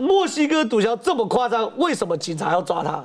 [0.00, 3.04] 墨西哥毒枭这么夸张，为什么警察要抓他？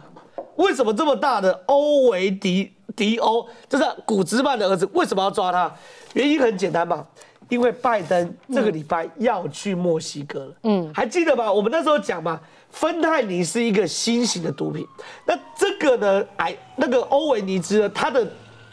[0.55, 5.70] 为什么这么大的欧维迪迪欧，就是古兹曼的儿子，为什么要抓他？
[6.13, 7.05] 原因很简单嘛，
[7.50, 10.54] 因为拜登这个礼拜要去墨西哥了。
[10.63, 11.52] 嗯，还记得吧？
[11.52, 12.39] 我们那时候讲嘛，
[12.70, 14.88] 芬太尼是一个新型的毒品。
[15.25, 18.25] 那这个呢，哎，那个欧维尼兹呢，他的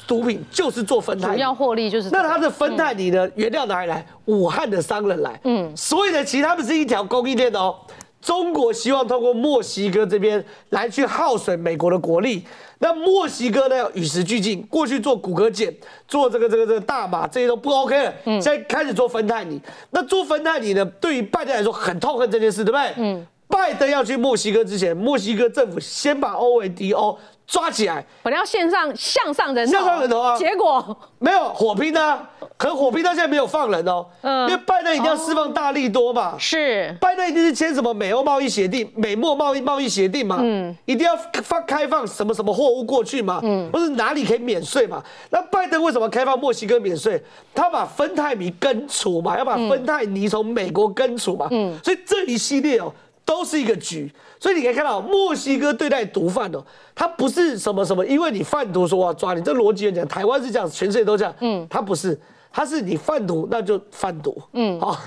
[0.07, 4.07] 毒品就是做芬太尼，主要获利就是那他的芬太尼呢，原料哪里来？
[4.26, 5.40] 武汉的商人来。
[5.43, 7.75] 嗯，所以呢，其实他们是一条供应链的哦。
[8.22, 12.45] 中国希望通过墨西哥这边来去耗损美国的国力，
[12.79, 15.75] 那墨西哥呢要与时俱进，过去做骨骼碱、
[16.07, 19.61] 做这个这个这个大麻这些都不 OK 了，现在开始做芬太尼。
[19.90, 22.93] 那做芬太尼呢，对于拜登来说很痛恨这件事，对不对？
[22.96, 23.26] 嗯。
[23.48, 27.18] 拜登要去墨西哥之前，墨西哥政府先把欧维迪欧
[27.52, 30.96] 抓起来，本来要线上向上人向上人头啊，结果。
[31.18, 47.22] 没有火拼啊，可火拼到现在没有放人哦，嗯，因为拜登一定要释放大力多嘛，是，拜登一定是签什么美欧贸易协定、美墨贸易贸易协定嘛，嗯，一定要放开放什么什么货物过去嘛，嗯，或是哪里可以免税嘛，那拜登为什么开放墨西哥免税？
[47.55, 52.91] 他把芬太尼根除嘛，要把芬太尼从美国根除嘛，嗯，所以这一系列哦。
[53.25, 54.12] 都是一个局，
[54.43, 56.61] 所以你可以看到墨西哥对待毒贩哦，
[56.97, 62.21] 他不是什么什么，因为你贩毒说我要抓你，这逻辑来讲，台湾是这样，全世界都这样，嗯，他不是，
[62.53, 64.99] 他是你贩毒那就贩毒，嗯，好，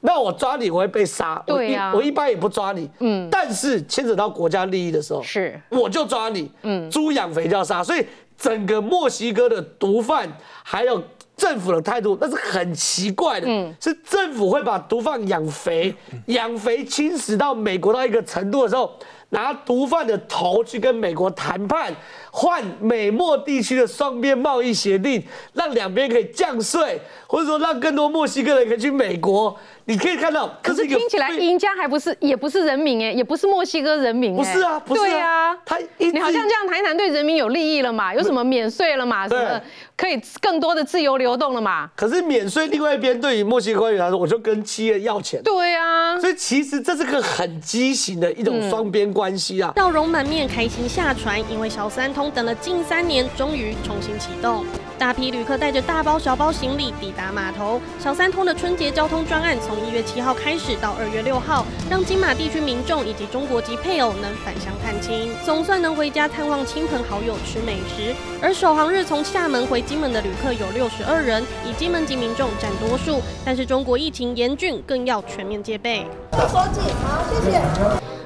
[0.00, 8.06] 那我抓你我会被杀，对呀，我一般也不抓你，嗯，但是牵扯到国家利益的时候，是，我就抓你，嗯，猪养肥就要杀，所以
[8.36, 10.30] 整个墨西哥的毒贩
[10.62, 11.02] 还有。
[11.36, 13.46] 政府的态度那是很奇怪的，
[13.80, 15.94] 是政府会把毒贩养肥，
[16.26, 18.92] 养肥侵蚀到美国到一个程度的时候，
[19.30, 21.92] 拿毒贩的头去跟美国谈判，
[22.34, 29.54] 换美墨地区的双边贸易协定，让两边可以降税，或者说让更多墨西哥人可以去美国。
[29.84, 38.14] 你可以看到，可是听起来赢家还不是也不是人民哎，也不是墨西哥人民不是啊，不是啊，他你好像这样台南对人民有利益了嘛？
[38.14, 39.28] 有什么免税了嘛？
[39.28, 39.60] 什么
[39.96, 41.90] 可以更多的自由流动了嘛？
[41.96, 45.42] 可是免税另外一边对于墨西哥官员来说，我就跟企业要钱。
[45.42, 49.72] 对啊，所以其实这是个很畸形的一种双边关系啊。
[49.74, 54.64] 笑容满面，开心下船，因为小三通等了近三年，终于重新启动。
[54.98, 57.80] 大批旅客带着大包小包行李抵达码头。
[57.98, 68.14] 小三通的春节交通专案从一月七号开始到二月六号，让金马地区民众以及中国籍配偶能返乡探亲，总算能回家探望亲朋好友吃美食。
[68.40, 73.20] 而首航日从厦门回金门的旅客有六十二人，以金门籍民众占多数。
[73.44, 76.06] 但是中国疫情严峻，更要全面戒备。
[76.32, 77.60] 收记，好，谢谢。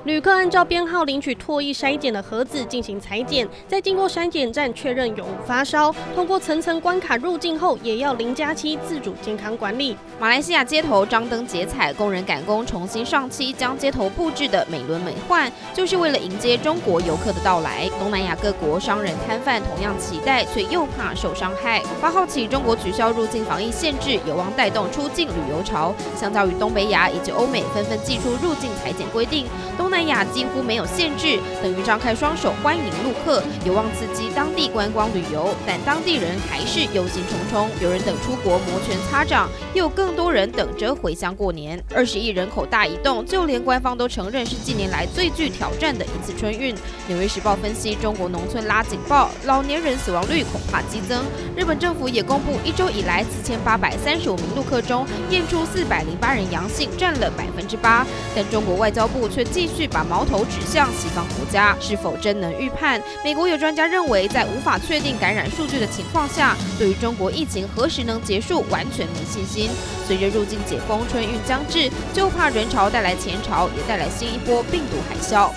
[0.05, 9.97] 旅客按照编号领取唾液筛检的盒子进行裁剪，再经过筛检站确认有无发烧，通过层层关卡入境后，也要零加七自主健康管理。
[10.19, 17.89] 马来西亚街头张灯结彩，工人赶工重新上漆，将街头布置的美轮美奂，就是为了迎接中国游客的到来。
[18.01, 21.81] 东南亚各国商人摊贩同样期待，却又怕受伤害。
[22.03, 25.95] 八号起，中国取消入境防疫限制，有望带动出境旅游潮。
[26.17, 29.47] 相较于东北亚以及欧美纷纷祭出入境裁剪规定，
[29.79, 35.55] 东南亚几乎没有限制，等于张开双手欢迎陆客，有望刺激当地观光旅游。
[35.65, 41.81] 但当地人还是忧心忡忡，有人等出国摩拳擦掌，又有更多人等着回乡过年。
[41.95, 46.75] 二十亿人口大移动，就连官方都承认是近年来最具挑战的一次春运。
[47.07, 51.25] 纽约时报分析，中国农村拉警报，老年人死亡率恐怕激增。
[51.57, 58.07] 日本政府也公布，一周以来四千八百三十五名陆客中验出四百零八人阳性，占了百分之八。
[58.35, 59.87] 但中国外交部却继续。
[59.87, 63.01] 把矛头指向西方国家，是否真能预判？
[63.25, 69.69] 美国有专家认为，在无法确定感染数据的情况下，对于中国疫情何时能结束，完全没信心。
[70.07, 75.51] 随着入境解封，春运将至，就怕人潮带来前潮，也带来新一波病毒海啸。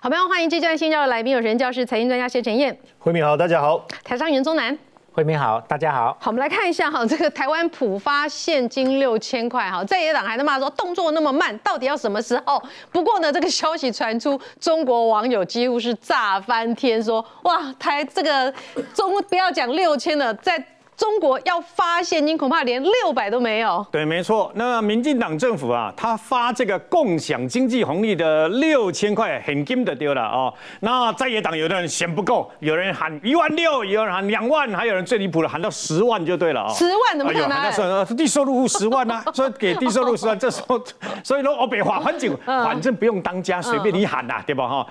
[0.00, 2.76] 好，朋友，欢迎接段新教的来宾，有人教是财经专家谢晨燕。
[2.98, 3.86] 慧敏好，大家好。
[4.02, 4.76] 台上袁宗南。
[5.14, 6.16] 慧明好，大家好。
[6.18, 12.62] 好，我们来看一下哈，这个台湾普发现金六千块哈，在野党还在骂说动作那么慢，到底要什么时候？
[12.90, 18.50] 不过呢，这个消息传出，中国网友几乎是炸翻天，说哇，台这个
[18.94, 20.64] 中不要讲六千了，在。
[20.96, 23.84] 中国要发现金，恐怕连六百都没有。
[23.90, 24.52] 对，没错。
[24.54, 30.52] 那民进党政府啊，他发这个共享经济红利的六千块，很金的丢了哦。
[30.80, 36.72] 那在野党有的人嫌不够，有人喊一万六，有人喊两万，还有人最离谱的喊到十万就对了哦。
[36.72, 37.72] 十万怎么可能？
[37.72, 39.22] 说低收入户十万呢？
[39.34, 40.80] 说给低收入十万，这时候，
[41.24, 44.68] 所以说我别话很久，反正不用当家，随便你喊呐，对吧？
[44.68, 44.86] 哈。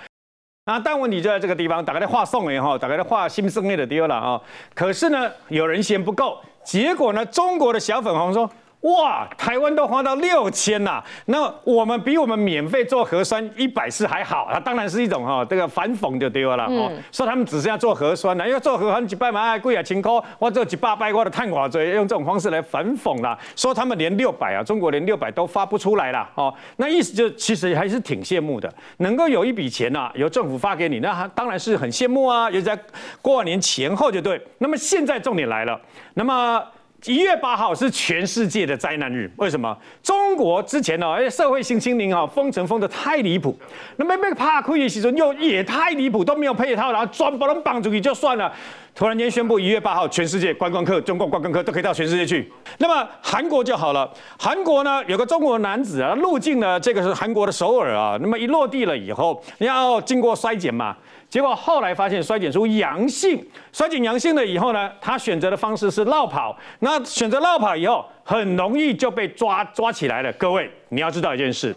[0.66, 4.40] 啊但问题就在这个地方，打开的话送哎哈，打开的话心生意的丢了啊。
[4.75, 8.48] 可是呢，有人嫌不够，结果呢，中国的小粉红说，
[8.81, 32.75] 哇，台湾都花到六千呐，那我们比我们免费做核酸一百次还好啊，当然是一种哈这个反讽就对了哦，说他们只是要做核酸了，因为做核酸几百万贵啊，千块，我做几百百我的碳寡嘴，用这种方式来反讽啦，说他们连六百啊，中国连六百都发不出来了哦，那意思就其实还是挺羡慕的，能够有一笔钱呐，由政府发给你，那当然是很羡慕啊，尤其在
[33.22, 34.42] 过年前后就对。
[34.57, 35.80] 那么现在重点来了，
[36.16, 36.63] 那么。
[37.06, 39.75] 一月八号是全世界的灾难日，为什么？
[40.03, 43.57] 中国之前呢，而且，社会性清零啊，封城封的太离谱，
[43.95, 48.53] 那么被怕亏的时候又也太离谱，都没有配套，然后专把人绑住去就算了，
[48.94, 52.51] 突然间宣布一月八号全世界观光客、中共观光客都可以到全世界去。
[52.77, 54.07] 那么韩国就好了，
[54.38, 60.95] 韩国呢有个中国男子啊，入境了这个是韩国的首尔啊，那么一落地了以后，你要经过衰检嘛。
[61.31, 63.42] 结果后来发现衰减出阳性，
[63.72, 66.54] 衰减阳性了以后呢，他选择的方式是绕跑。
[66.80, 70.30] 那选择绕跑以后，很容易就被抓抓起来了。
[70.33, 71.74] 各位，你要知道一件事，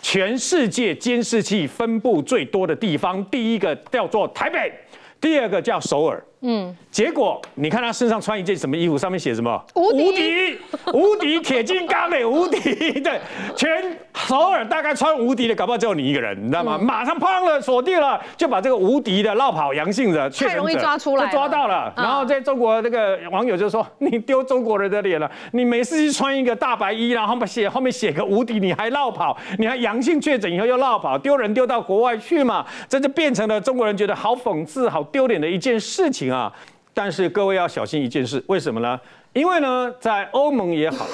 [0.00, 4.72] 全世界监视器分布最多的地方，第一个叫做台北，
[5.20, 6.24] 第二个叫首尔。
[6.46, 8.98] 嗯，结果你看他身上穿一件什么衣服？
[8.98, 9.64] 上面写什么？
[9.74, 10.58] 无敌，
[10.92, 12.60] 无敌铁金刚的 无敌
[13.00, 13.18] 对，
[13.56, 13.82] 全
[14.14, 16.76] 首尔大概穿无敌的，搞不好只有你一个人，你知道吗？
[16.76, 21.90] 马上胖了，锁定了，就把这个无敌的绕跑阳性的 太容易抓出来，就抓到了。
[21.96, 32.66] 然后在中国那个网友就说：“你丢中国人的脸了，你每次去穿一个大白衣，然后把写后面写个无敌，你还绕跑，你还阳性确诊以后又绕跑，丢人丢到国外去嘛？
[32.86, 36.52] 这就变成了中国人觉得好讽刺、好丢脸的一件事情啊！”
[36.92, 38.98] 但是各位要小心一件事，为什么呢？
[39.32, 41.04] 因为呢，在欧盟也好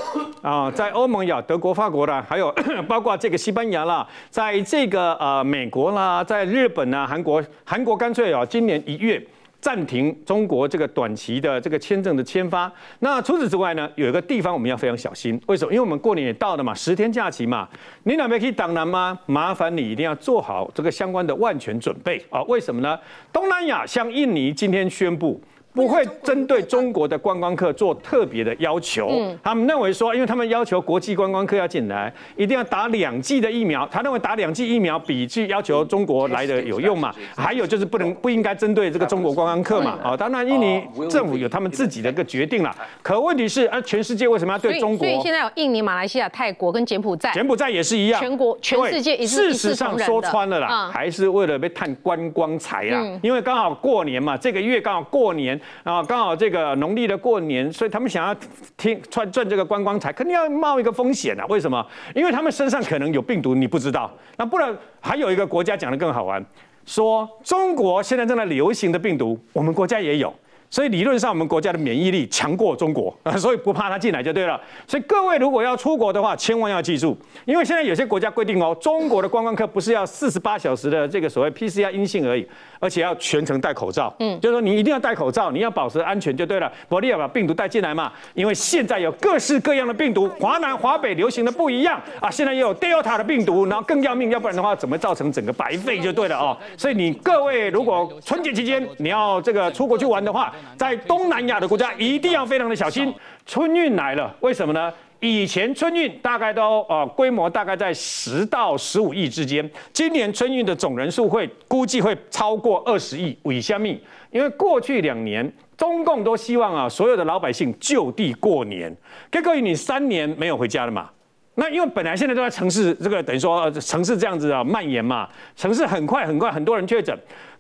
[0.43, 2.55] 啊，在欧盟也好德国、法国啦，还有
[2.87, 9.23] 包括这个西班牙啦，在这个呃美国啦，在日本啊、韩国，韩国干脆啊，今年一月
[9.61, 12.73] 暂停中国这个短期的这个签证的签发。
[13.01, 15.73] 那除此之外呢，有一个地方我们要非常小心，为什么？
[15.73, 17.69] 因为我们过年也到了嘛，十天假期嘛，
[18.05, 19.19] 你哪边可以挡南吗？
[19.27, 22.43] 麻烦你一定要做好这个相关的万全准备啊！
[22.45, 22.99] 为什么呢？
[23.33, 25.41] 东南亚像印尼今天宣布。
[25.73, 29.09] 不会针对中国的观光客做特别的要求，
[29.43, 33.87] 他们认为说，因为他们要求国际观光客要进来，一定要打两剂的疫苗。
[33.91, 37.15] 他认为打两剂疫苗比去要求中国来的有用嘛？
[37.37, 39.97] 还有就是不能不应该针对这个中国观光客嘛？
[40.03, 42.75] 啊，当然印尼政府有他们自己的一个决定了。
[43.03, 45.07] 可问题是，啊，全世界为什么要对中国？
[45.07, 53.01] 所以现在有印尼、马来西亚、泰国跟柬埔寨，柬埔寨也是一样，全国全世界事实上说穿了啦，还是为了被探观光财啦。
[53.23, 56.31] 因为刚好过年嘛，这个月刚好过年啊，刚好。
[56.41, 58.35] 这个农历的过年，所以他们想要
[58.79, 61.45] 听赚赚这个观光财，肯定要冒一个风险啊！
[61.51, 61.87] 为什么？
[62.15, 64.11] 因为他们身上可能有病毒，你不知道。
[64.39, 66.43] 那不然还有一个国家讲的更好玩，
[66.87, 70.33] 说中国现在正在流行的病毒，我们国家也有。
[70.73, 74.61] 所以理论上，我们国家的免疫力强过中国啊，所以不怕他进来就对了。
[74.87, 82.47] 所以各位如果要出国的话，千万要记住，因为现在有些国家规定哦，中国的观光客不是要四十八小时的这个所谓 PCR 阴性而已，
[82.81, 84.13] 而且要全程戴口罩。
[84.19, 86.73] 嗯，就是说你一定要戴口罩，你要保持安全就对了。
[86.89, 92.29] 不要把病毒带进来嘛，因为现在有各式各样的病毒，华南、华北流行的不一样啊。
[92.29, 96.57] 现在也有 Delta 的病毒，然后更要命，要不然的话怎么造成整个白费就对了哦。
[96.77, 103.15] 所以你各位如果春节期间你要这个出国去玩的话，在东南亚的国家一定要非常的小心。
[103.47, 104.93] 春运来了，为什么呢？
[105.21, 113.37] 以前春运大概都呃规模大概在十到十五亿之间，今年春运的总人数会估计会超过二十亿。
[113.43, 113.87] 为什么？
[114.31, 118.95] 因为过去两年中共都希望啊所有的老百姓就地过年，
[119.31, 121.11] 结果你三年没有回家了嘛？
[121.57, 127.15] 那因为本来现在都在城市，这个等于说城市这样子啊蔓延嘛，城市很快很快很多人确诊。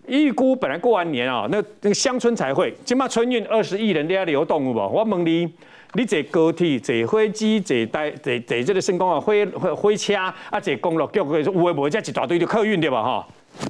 [0.07, 4.77] 预估本来过完年啊，那那个乡村才会，起码春运二十亿人在流动，有无？
[4.77, 5.53] 我问你，
[5.95, 9.35] 你坐高铁、坐飞机、坐带、坐坐这个升空啊，火
[9.75, 13.03] 火车啊，坐公路，叫有诶无在一大堆的客运对吧？
[13.03, 13.27] 哈，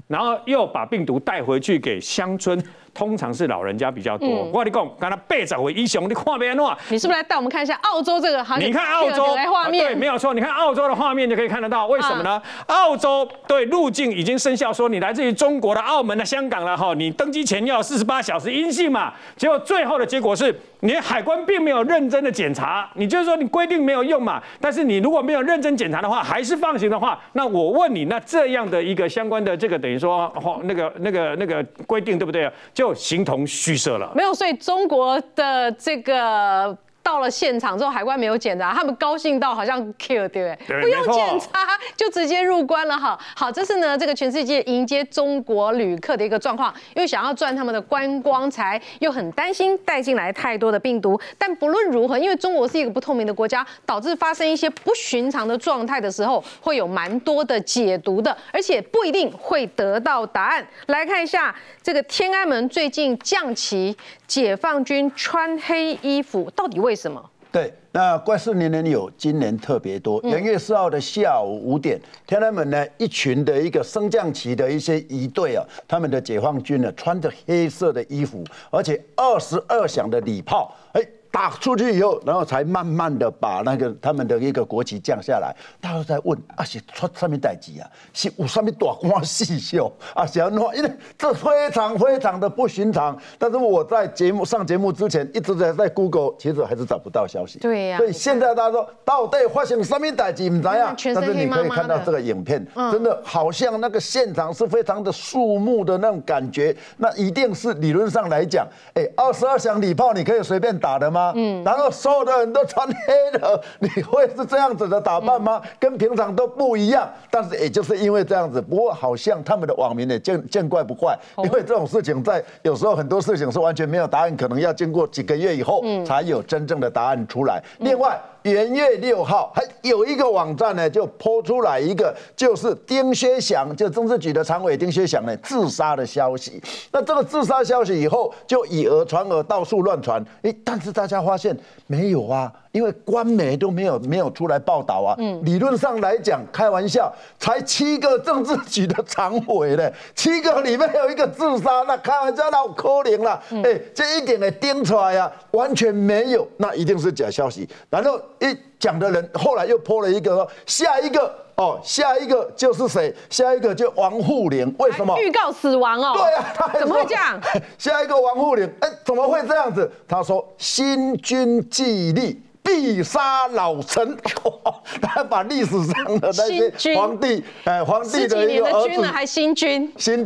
[0.06, 2.62] 然后又把病毒带回去给乡村。
[2.92, 4.28] 通常是老人家比较多。
[4.52, 6.76] 我跟你讲，刚才背着回英雄，你画面喏。
[6.88, 8.60] 你是不是来带我们看一下澳洲这个行？
[8.60, 10.34] 你看澳洲画面，对，没有错。
[10.34, 12.40] 你看澳洲的画面就可以看得到，为什么呢？
[12.66, 19.12] 澳洲对入境已经生效，说你来自于中国的、澳门的、香港了哈，你登机前要四十八小时阴性嘛。
[19.36, 24.42] 结果最后的结果是，你海关并没有认真的检查，你就是说你规定没有用嘛。
[24.60, 30.32] 但是你如果没有认真检查的话，还是放行的话，那我问你，那这样的一个相关的这个等于说
[30.64, 32.50] 那个那个那个规定对不对？
[32.80, 34.10] 就形同虚设了。
[34.16, 36.74] 没有，所以中国的这个。
[37.10, 41.48] 到了现场之后，海关没有检查，他们高兴到好像 kill 对不对不用检查
[41.96, 43.18] 就直接入关了哈。
[43.34, 51.20] 好，这是呢这个全世界迎接中国旅客的一个状况，因为想要赚他们的观光财，又很担心带进来太多的病毒。
[51.36, 60.64] 但不论如何，因为中国是一个不透明的国家，导致发生一些不寻常的状态的时候，会有蛮多的解读的，而且不一定会得到答案。
[60.86, 61.52] 来看一下
[61.82, 63.96] 这个天安门最近降旗，
[64.30, 67.20] 解放军穿黑衣服，到底为什么？
[67.50, 70.22] 对，那怪事年年有，今年特别多。
[70.22, 81.02] 元月四号的下午五点，天安门呢一群的一个升降旗的一些仪队啊，他们的解放军呢穿着黑色的衣服，而且二十二响的礼炮，哎。
[81.30, 85.54] 打出去以后，然后才慢慢的把那个他们的一个国旗降下来。
[85.80, 87.86] 大家都在问啊，是出什么代志啊？
[88.12, 90.26] 是有什么大官细秀啊？
[90.26, 93.16] 是要弄，因为这非常非常的不寻常。
[93.38, 97.60] 但是我在节目上节目之前，一直在在 Google，其实还是找不到消息。
[97.60, 100.72] 对呀所以现在大家说到底发生什么代志，不知道。
[101.14, 106.76] 但是你可以看到这个影片，嗯真的好像那个现场是非常的肃穆的那种感觉。
[106.96, 111.19] 那一定是理论上来讲，哎，二十二响礼炮你可以随便打的吗？
[111.36, 115.60] 嗯，然后所有的人都穿黑的，你会是这样子的打扮吗？
[115.78, 117.08] 跟平常都不一样。
[117.30, 127.62] 但是也就是因为这样子，不过好像他们的网民也见见怪不怪，因为这种事情在有时候很多事情是完全没有答案，可能要经过几个月以后才有真正的答案出来。
[127.78, 128.20] 另外。
[128.42, 136.62] 元月六号还有一个网站呢，就抛出来一个，就是丁薛祥，就政治局的常委丁薛祥呢自杀的消息。
[136.92, 140.24] 那这个自杀消息以后就以讹传讹，到处乱传。
[140.42, 141.56] 诶，但是大家发现
[141.86, 145.14] 没有啊，因为官媒都没有没有出来报道啊。
[145.18, 153.42] 嗯，理论上来讲，开玩笑，才七个政治局的常委呢，七个里面有一个自杀，那开玩笑那可怜了。
[153.64, 157.68] 哎，这一点呢盯出来呀，完全没有，那一定是假消息。
[157.88, 163.12] 然后一讲的人后来又泼了一个，下一个哦，下一个就是谁？
[163.28, 165.20] 下一个就王沪宁，为什么？
[165.20, 166.12] 预告死亡哦？
[166.14, 167.40] 对啊，他怎么会说这样？
[167.76, 169.90] 下一个王沪宁，哎，怎么会这样子？
[170.06, 172.40] 他说新军纪立。
[172.62, 174.16] 必杀老臣，
[175.00, 179.92] 他还把历史上的那些皇帝，哎，皇帝的一年个儿子还新君？
[179.96, 180.24] 新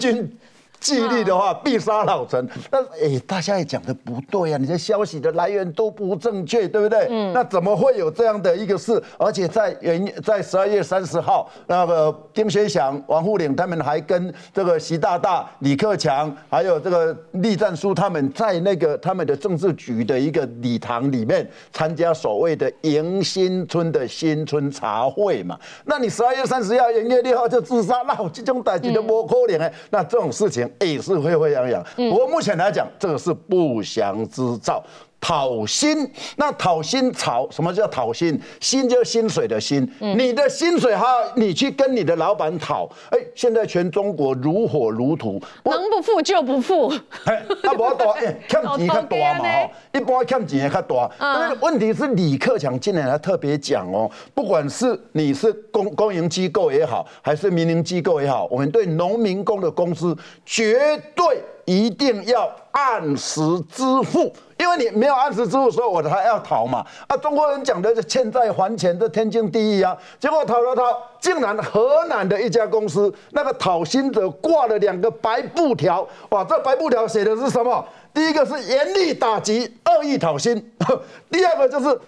[0.85, 2.47] 纪律的话，必杀老臣。
[2.71, 7.09] 但是，哎，大家也讲的不对啊，你的消息的来源都不正确，对不对？
[7.11, 7.33] 嗯。
[7.33, 8.11] 那怎么会有？
[8.11, 9.03] 这样的一个事？
[9.19, 16.79] 而且在元在十二月三十号，那个丁学祥、王沪宁他们还跟这个习大大、李克强，还有？
[16.85, 25.59] 这个栗战书他们在那个他们的政治局的一个礼堂里面参加所谓的迎新春的新春茶会嘛。
[25.87, 29.73] 那你十二月三十号、元月六号就自杀，那我这种代志都不可怜哎。
[29.89, 31.85] 那这种事情也是沸沸扬扬。
[31.97, 34.83] 不过目前来讲，这个是不祥之兆。
[35.25, 38.39] 讨薪，那讨薪潮，什么叫讨薪？
[38.61, 42.87] 薪就是薪水的薪，你的薪水哈，你去跟你的老板讨。
[43.09, 46.93] 哎，现在全中国如火如荼，能不付就不付。
[47.25, 51.11] 哎，啊，无大， 哎，欠钱较大嘛吼，一般欠钱也较大。
[51.19, 60.15] 但是问题是，李克强今年他特别讲哦，不管是你是公公营机构也好，还是民营机构也好，我们对农民工的工资
[60.45, 63.41] 绝对一定要按时
[63.71, 64.33] 支付。
[64.57, 66.85] 因为你没有按时支付，所以我才要逃嘛。
[67.09, 69.97] 啊，中国人讲的是欠债还钱，这天经地义啊。
[70.19, 70.83] 结果讨了讨，
[71.21, 77.85] 竟然河南的一家公司，那个讨薪者挂了两个白布条，哇，这白布条写的是什么？
[78.15, 80.55] 第一个是严厉打击恶意讨薪，
[81.31, 82.01] 第二个就是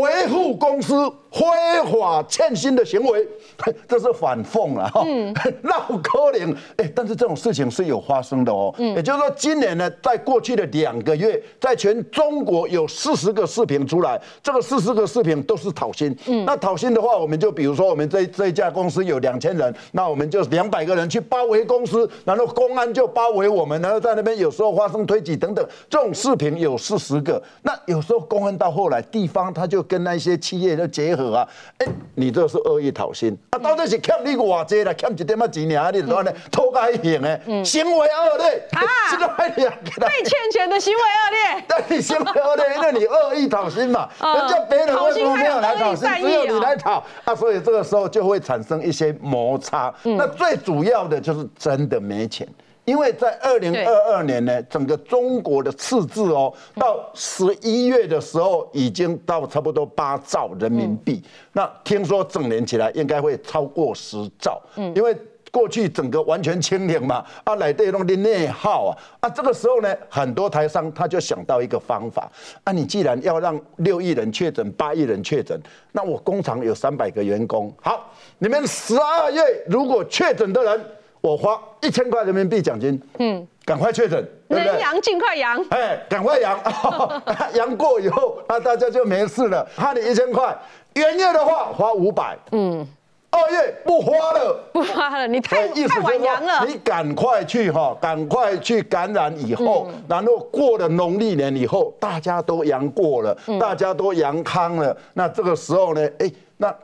[0.00, 0.94] 维护公司
[1.30, 1.44] 非
[1.92, 3.26] 法欠薪的行为，
[3.86, 5.04] 这是反讽了哈，
[5.62, 6.54] 闹可怜。
[6.76, 8.74] 哎，但是这种事情是有发生的哦。
[8.78, 16.16] 也就是说，今年呢，在过去的两个月，在全中国有四十个视频出来，这个四十个视频都是讨薪。
[16.46, 27.42] 那讨薪的话，我们就比如说，我们这这一家公司有两千人，那我们就两百个人去包围公司，然后公安就包围我们，然后在那边有时候发生推挤等等，这种视频有四十个。
[27.62, 38.68] 那有时候公安到后来，地方他就跟那些企业就结合啊，哎，你这是恶意讨薪，啊，到底是欠你偌济啦，欠一点仔钱尔，你就安尼偷改行的，行为恶劣。
[38.72, 38.82] 啊。
[39.10, 41.64] 这个还两个被欠钱的行为恶劣。
[41.66, 44.34] 但你行为恶劣， 因为你恶意讨薪嘛，嗯。
[44.34, 47.02] 人家别人为什么没有来讨薪只有你来讨。
[47.24, 47.34] 啊？
[47.34, 49.92] 所以这个时候就会产生一些摩擦。
[50.04, 50.16] 嗯。
[50.18, 52.46] 那最主要的就是真的没钱。
[52.88, 61.22] 因为在二零二二年呢，整个中国的赤字哦，到十一月的时候已经到差不多八兆人民币。
[61.52, 64.58] 那听说整年起来应该会超过十兆，
[64.94, 65.14] 因为
[65.52, 72.30] 过去整个完全清零嘛，啊，来对弄的内耗啊，啊，这个时候呢，很多台商他就想到一个方法，
[72.64, 75.60] 啊，你既然要让六亿人确诊，八亿人确诊，
[75.92, 80.80] 那我工厂有三百个员工，好，你们十二月如果确诊的人，
[81.20, 86.58] 我花一千块人民币奖金，嗯，赶快确诊，能阳尽快阳，哎，赶快阳，
[87.54, 90.56] 阳过以后，那大家就没事了，哈，你一千块，
[90.94, 92.86] 元月的话花五百，嗯。
[93.30, 96.64] 二月不花了，不花了，你太太晚阳了。
[96.66, 106.74] 你赶快去哈，赶快去感染以后，然后过了农历年以后，大家都阳过了，大家都阳康了，那这个时候呢，哎，那。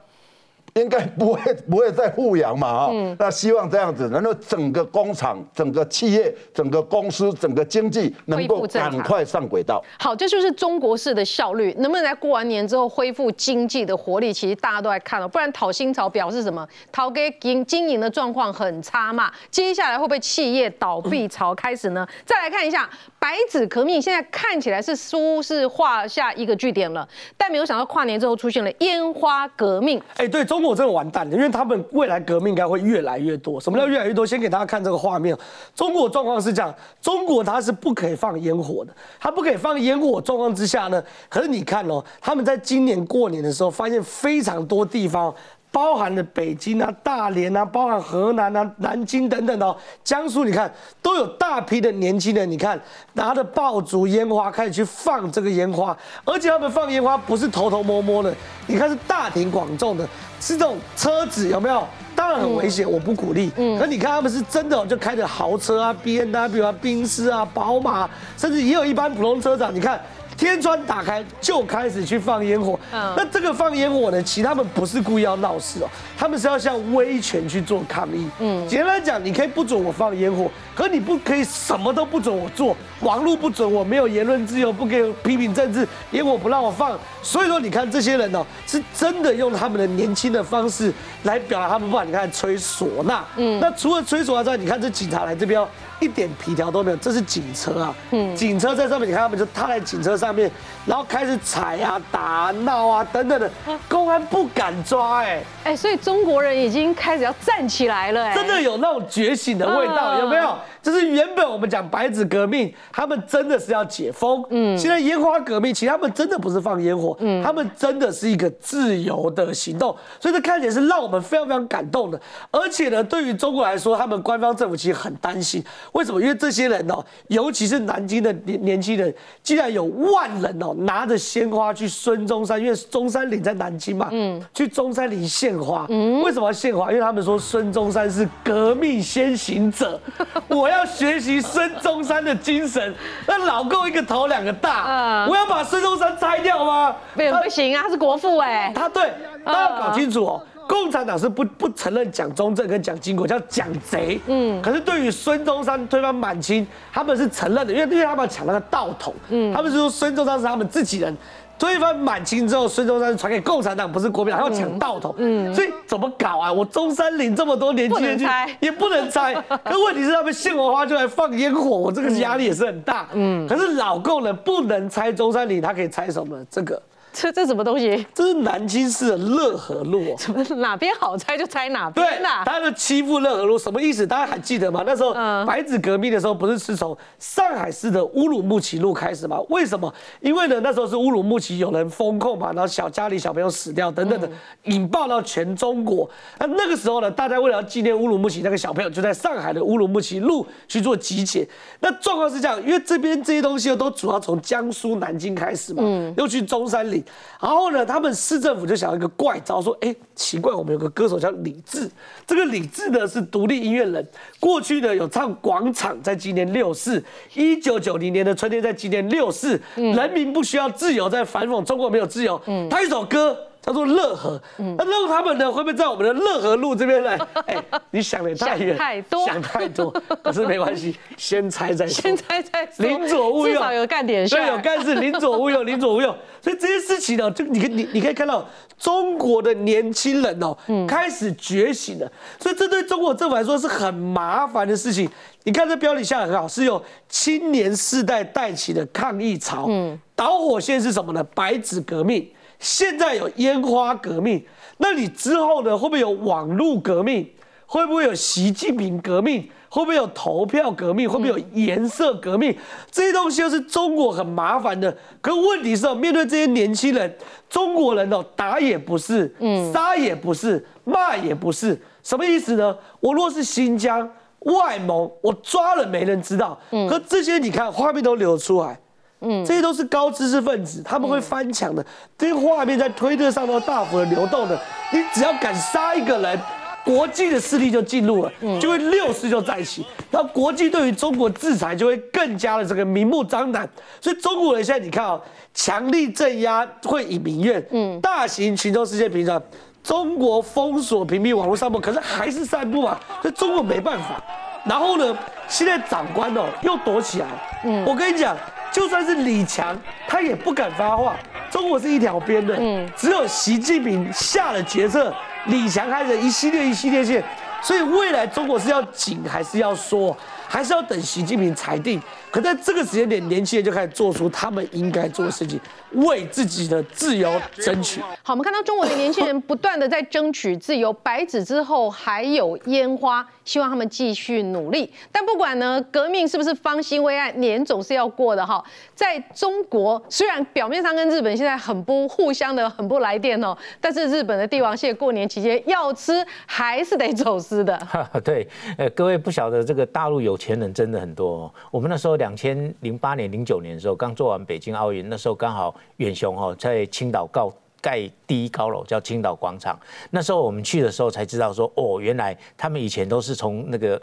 [0.80, 9.82] 应该不会不会再复阳嘛嗯，那希望这样子，然后整个工厂、整个企业、整个公司、整个经济能够赶快上轨道。
[10.00, 14.32] 好，这就是中国式的效率，能不能在过完年之后恢复经济的活力？
[14.32, 16.66] 其实大家都在看了，不然讨薪潮表示什么？
[16.90, 19.30] 讨给经经营的状况很差嘛？
[19.52, 22.04] 接下来会不会企业倒闭潮开始呢？
[22.26, 22.90] 再来看一下
[23.24, 29.98] 白纸革命，现在看起来是书是画下一个句点了，但没有想到跨年之后出现了烟花革命。
[30.16, 30.62] 哎，对中。
[30.62, 33.58] 国真的完蛋了，因为他们未来革命应该会越来越多。
[33.58, 34.26] 什么叫越来越多？
[34.26, 35.34] 先给大家看这个画面。
[35.74, 41.02] 中国状况是这样：中国它是不可以放烟火的，它不可以放烟火状况之下呢。
[41.30, 45.34] 可是你看哦，他们在今年过年的时候，发现非常多地方。
[45.74, 52.80] 包含了北京啊、大连啊、包含河南啊、南京等等哦，江苏你看都有大批的年轻人，你看
[53.14, 58.32] 拿着爆竹烟花开始去放这个烟花，而且他们放烟花不是偷偷摸摸的，
[58.68, 60.08] 你看是大庭广众的，
[60.40, 61.84] 是这种车子有没有？
[62.14, 63.50] 当然很危险，我不鼓励。
[63.56, 70.00] 嗯，可你看他们是真的就开着豪车啊，B N W 啊、宾士啊、宝马，甚至也有一般普通车长，你看。
[70.36, 74.22] 天窗打开就开始去放烟火，那这个放烟火呢？
[74.22, 78.28] 其实他们不是故意要闹事哦，他们是要向威权去做抗议。
[78.40, 86.98] 嗯，简单来讲，你可以不准我放烟火，可你不可以什么都不准我做，网络不准我，没有言论自由，不给批评政治，烟火不让我放。
[87.22, 92.06] 所以说，你看这些人哦，是真的用他们的年轻的方式来表达他们不管。
[92.06, 95.64] 你看吹唢呐，嗯，那除了吹唢呐之外，你看这警察来这边。
[96.04, 97.94] 一点皮条都没有，这是警车啊！
[98.10, 100.50] 嗯，警车在上面，你看他们就踏在警车上面，
[100.84, 103.50] 然后开始踩啊、打、闹啊等等的，
[103.88, 105.42] 公安不敢抓，哎。
[105.64, 110.58] 哎，所以中国人已经开始要站起来了，哎，真的有那种觉醒的味道，有没有？
[110.84, 122.20] 就是原本我们讲白纸革命，他们真的是要解封，嗯，现在烟花革命，其实他们真的不是放烟火，嗯，他们真的是一个自由的行动，所以这看起来是让我们非常非常感动的，
[122.50, 125.64] 而且呢，对于中国来说，他们官方政府其实很担心。
[125.92, 126.20] 为什么？
[126.20, 135.86] 因为这些人哦，尤其是南京的年年轻人，竟然有万人哦，拿着鲜花去孙中山，因为中山陵在南京嘛，嗯，去中山陵献花。
[135.88, 136.90] 嗯，为什么要献花？
[136.90, 140.00] 因为他们说孙中山是革命先行者，
[140.48, 142.94] 我要学习孙中山的精神。
[143.26, 146.96] 那老够一个头两个大，我要把孙中山拆掉吗？
[147.12, 148.72] 不不行啊，他是国父哎。
[148.74, 149.12] 他对，
[149.44, 150.42] 大家要搞清楚哦。
[150.66, 161.14] 共产党是不不承认蒋中正跟蒋经国叫蒋贼，嗯，可是对于孙中山推翻满清，他们是承认的，因为因为他们抢那个道统，嗯，他们是说孙中山是他们自己人，
[161.58, 166.52] 推翻满清之后，孙中山传给共产党，不是国民党，要抢道统，嗯，所以怎么搞啊？
[166.52, 168.26] 我中山陵这么多年轻人去，
[168.60, 176.36] 也不能拆， 可问题是他们献完花就来放烟火，我这个压力也是很大，嗯，可是老共人不能拆中山陵，他可以拆什么？
[176.50, 176.80] 这个。
[177.14, 178.04] 这这什么东西？
[178.12, 180.16] 这是南京市的乐和路。
[180.18, 182.42] 怎么哪边好拆就拆哪边呐？
[182.44, 184.04] 他的欺负乐和路什么意思？
[184.04, 184.82] 大家还记得吗？
[184.84, 185.14] 那时候
[185.46, 189.38] 白纸革命的时候，不是是从上海市的乌鲁木齐路开始吗？
[189.48, 189.92] 为什么？
[190.20, 194.28] 因为呢，那时候是乌鲁木齐有人封控嘛，然后小家里小朋友死掉等等的，
[194.64, 196.10] 引爆到全中国。
[196.40, 201.46] 那那个时候呢，大家为了要纪念乌鲁木齐那个小朋友，就在上海的乌鲁木齐路去做集结。
[201.78, 205.82] 那状况是这样，因为这边这些东西都主要从江苏南京开始嘛，
[206.16, 207.03] 又去中山陵。
[207.40, 211.90] 然后呢，他们市政府就想一个怪招，说：哎，奇怪，我们有个歌手叫李志，
[212.26, 214.06] 这个李志呢是独立音乐人，
[214.40, 217.02] 过去呢有唱《广场》在今年六四，
[217.34, 222.40] 一九九零年的春天在今年六四，人民不需要自由，在反讽中国没有自由，
[222.70, 223.36] 他一首歌。
[223.64, 227.18] 叫做乐和，那乐他们呢会不会在我们的乐和路这边来？
[227.46, 227.56] 哎，
[227.92, 229.90] 你想的太远，太多，想太多，
[230.22, 236.14] 可是没关系，先猜再说，先猜再说，临左勿右，至少有干点事，对，有干事，临左勿右，临左勿右。
[236.42, 238.46] 所以这些事情呢，就你你你可以看到
[238.78, 240.54] 中国的年轻人哦，
[240.86, 242.12] 开始觉醒了。
[242.38, 245.08] 所以这对中国政府来说是很麻烦的事情。
[245.44, 249.66] 你看这标题下的很好，是由青年世代带起的抗议潮。
[249.70, 251.24] 嗯，导火线是什么呢？
[251.34, 252.28] 白纸革命。
[252.64, 254.42] 现在有烟花革命，
[254.78, 255.76] 那你之后呢？
[255.76, 257.30] 会不会有网络革命？
[257.66, 259.50] 会不会有习近平革命？
[259.68, 261.08] 会不会有投票革命？
[261.08, 262.56] 会不会有颜色革命？
[262.90, 264.96] 这些东西都是中国很麻烦的。
[265.20, 267.14] 可问题是，面对这些年轻人，
[267.50, 272.74] 中国人哦，打也不是，嗯，杀也不是，骂也不是，什么意思呢？
[273.00, 276.58] 我若是新疆外蒙，我抓了没人知道。
[276.70, 278.78] 嗯，可这些你看画面都流出来，
[279.24, 281.84] 嗯，这些都是高知识分子，他们会翻墙的。
[282.16, 284.60] 这些画面在推特上都大幅的流动的。
[284.92, 286.40] 你只要敢杀一个人。
[286.84, 293.66] 国际的势力就进入了，就会六四就在一起，然后国际对于中国制裁就会更加的这个明目张胆。
[294.02, 295.18] 所以中国人现在你看啊，
[295.54, 299.42] 强力镇压会以民怨，嗯，大型群众事件频传，
[299.82, 304.22] 中国封锁屏蔽网络散播，可是还是散布嘛，所以中国没办法。
[304.66, 305.16] 然后呢，
[305.48, 307.26] 现在长官哦又躲起来，
[307.64, 308.36] 嗯，我跟你讲，
[308.74, 311.14] 就算是李强，他也不敢发话。
[311.48, 315.14] 中国是一条边的，嗯，只有习近平下了决策。
[315.46, 317.22] 李强开始一系列一系列线，
[317.62, 320.16] 所以未来中国是要紧还是要缩，
[320.48, 322.02] 还是要等习近平裁定？
[322.34, 325.60] 可在这个时间点，年轻人就开始做出他们应该做的事情，
[325.92, 328.00] 为自己的自由争取。
[328.24, 334.92] 好，我们看到中国的年轻人不断的在争取自由，白纸之后还有烟花，希望他们继续努力。
[335.12, 338.60] 但不管呢，革命是不是方兴未艾，年总是要过的哈。
[338.94, 347.78] 在中国，虽然表面上跟日本现在很不互相的很不来电哦，但是日本的帝王蟹过年期间要吃还是得走私的。
[348.24, 348.46] 对，
[348.78, 351.52] 呃，各位不晓得这个大陆有钱人真的很多。
[351.70, 357.42] 我们那时候两千零八年、零九年的时候，刚做完北京奥运，那时候刚好远雄哈在青岛盖
[357.80, 359.78] 盖第一高楼，叫青岛广场。
[360.10, 364.00] 那时候我们去的时候才知道说，哦，原来他们以前都是从那个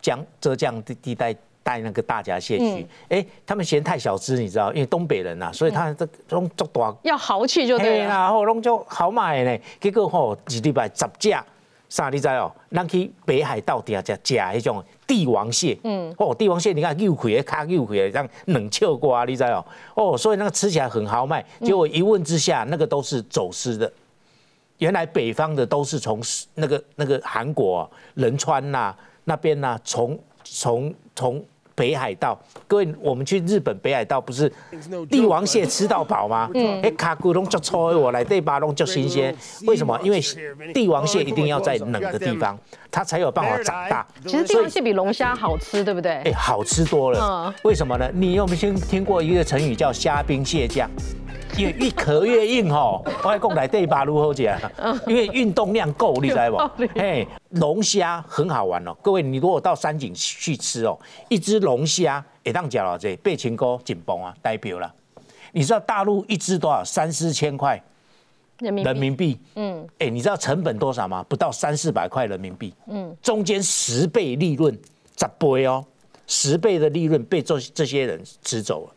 [0.00, 1.34] 江浙江地地带
[1.64, 2.86] 带那个大闸蟹去。
[3.08, 9.58] 哎，他们嫌太小只，你知道，因为东北人呐，所以他这弄做大要豪气就对了，然后弄就好买呢。
[9.80, 11.34] 结果吼一礼拜十只。
[11.86, 12.50] 啥你知哦？
[12.72, 19.64] 咱去北海道底下食食迄种帝王蟹，嗯，哦，帝王蟹你看又肥，卡又肥，这样冷笑瓜，你知哦？
[19.94, 21.44] 哦，所以那个吃起来很豪迈。
[21.60, 23.92] 结果一问之下，那个都是走私的。
[24.78, 26.20] 原来北方的都是从
[26.54, 31.44] 那个那个韩国仁川呐那边呐，从从从。
[31.74, 34.50] 北海道，各位，我们去日本北海道不是
[35.10, 36.48] 帝王蟹吃到饱吗？
[36.54, 39.98] 嗯，哎，卡古龙就抽我来对巴龙就新鲜，为什么？
[40.02, 40.20] 因为
[40.72, 42.58] 帝王蟹一定要在冷的地方，
[42.90, 44.06] 它才有办法长大。
[44.24, 46.12] 其实帝王蟹比龙虾好吃，对不对？
[46.24, 47.18] 哎，好吃多了。
[47.20, 48.08] 嗯，为什么呢？
[48.14, 50.88] 你有没有听听过一个成语叫虾兵蟹将？
[51.56, 54.58] 因为越壳越硬吼，我还讲来对巴如何讲？
[55.06, 56.86] 因为运动量够，你知道不？
[56.94, 58.94] 嘿，龙虾很好玩哦。
[59.02, 64.92] 各位，你如果到山景去吃哦，一只龙虾一当讲了这背情哥紧绷啊，代表了。
[65.52, 66.82] 你知道大陆一只多少？
[66.82, 67.80] 三四千块
[68.58, 69.38] 人民币。
[69.54, 71.24] 嗯，哎，你知道成本多少吗？
[71.28, 72.74] 不到三四百块人民币。
[72.88, 74.76] 嗯，中间十倍利润，
[75.16, 75.84] 十倍哦，
[76.26, 78.93] 十倍的利润被这这些人吃走了。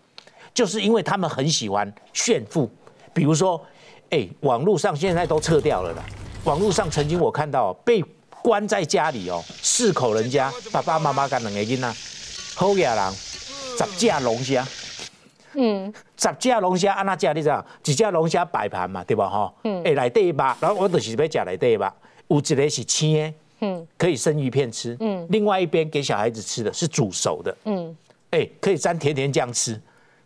[0.58, 2.68] 就是因为他们很喜欢炫富，
[3.14, 3.64] 比如说，
[4.10, 6.04] 哎，网络上现在都撤掉了啦。
[6.46, 8.04] 网络上曾经我看到被
[8.42, 11.94] 关在家里哦，四口人家，爸爸妈妈跟两个囡仔，
[12.56, 14.68] 好野人，十只龙虾，
[15.54, 17.32] 嗯，十只龙虾按哪吃？
[17.36, 17.64] 你知道？
[17.86, 19.30] 一只龙虾摆盘嘛，对吧？
[19.30, 21.94] 哈，嗯，哎，来第一把，然后我就是要吃来第一把，
[22.30, 27.96] 有一个是青的，嗯，可以生鱼片吃，嗯，另外一边给小孩子吃的是煮熟的，嗯，
[28.32, 29.80] 哎，可以沾甜甜酱吃。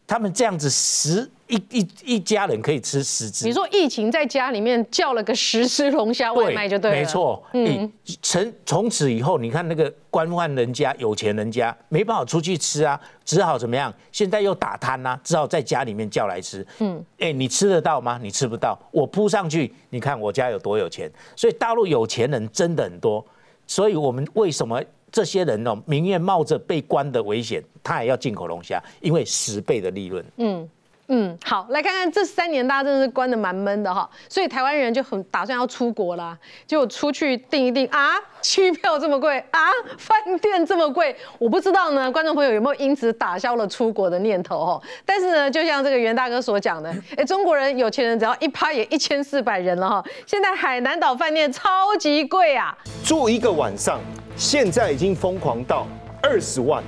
[0.07, 3.45] 他们这样子十一一一家人可以吃十只。
[3.45, 6.97] 你说疫情在家里面叫了个十只龙虾外卖就对了。
[6.97, 13.93] 没错，嗯，从从此以后，你看那个官宦人家、有钱人家没办法出去吃啊，只好怎么样？
[14.11, 16.65] 现在又打摊呐，只好在家里面叫来吃。
[16.79, 18.19] 嗯，哎，你吃得到吗？
[18.21, 21.09] 你吃不到，我扑上去，你看我家有多有钱。
[21.35, 23.25] 所以大陆有钱人真的很多，
[23.65, 24.81] 所以我们为什么？
[25.11, 30.23] 这些人哦，宁愿冒着被关的危险，他也要进口龙虾，因为十倍的利润。
[30.37, 30.69] 嗯
[31.13, 39.59] 嗯，好，来看看这三年大家真的是关的蛮闷的哈，所以台湾人就很打算要出国啦，就出去订一订啊， 机票这么贵啊，
[39.97, 44.81] 饭店这么贵，我不知道呢，观众朋友有没有因此打消了出国的念头哈？
[45.05, 53.99] 但是呢，就像这个袁大哥所讲的， 哎，中国人有钱人只要一趴也一千四百人了哈，现在海南岛饭店超级贵啊，住一个晚上。
[54.37, 55.85] 现在已经疯狂到
[56.23, 56.81] 二十万。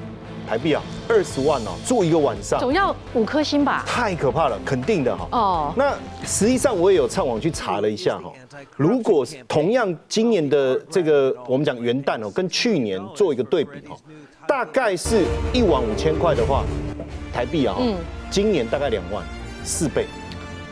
[0.53, 3.83] 台币啊，二十万哦，住一个晚上，总要五颗星吧？
[3.87, 5.27] 太可怕了，肯定的哈。
[5.31, 8.31] 哦，那实际上我也有上网去查了一下哈，
[8.77, 13.95] 如果同样今年的这个我们讲元旦哦，跟去年做一个对比哈，
[14.47, 16.63] 大概是一晚五千块的话，
[17.33, 17.95] 台币啊，嗯，
[18.29, 19.23] 今年大概两万，
[19.63, 20.05] 四倍。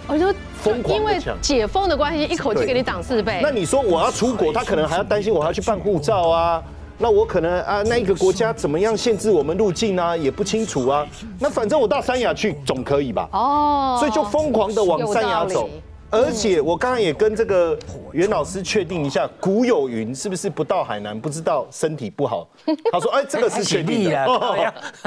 [0.07, 3.39] 我就疯狂因为解封的关系，一口气给你涨四倍。
[3.41, 6.61] 那你说我要出国，他可能还要担心我还要去办护照啊？
[7.01, 11.05] 那我可能啊，那一个国家怎么样限制我们入境啊，也不清楚啊。
[11.39, 13.27] 那反正我到三亚去总可以吧？
[13.31, 15.67] 哦，所以就疯狂的往三亚走。
[16.11, 17.77] 而且我刚刚也跟这个
[18.11, 22.45] 袁老师确定一下，古有云是不是不到海南不知道身体不好？
[22.91, 24.25] 他说：“哎，这个是确定的。”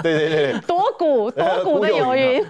[0.03, 2.43] 对对对，多古多古的有云。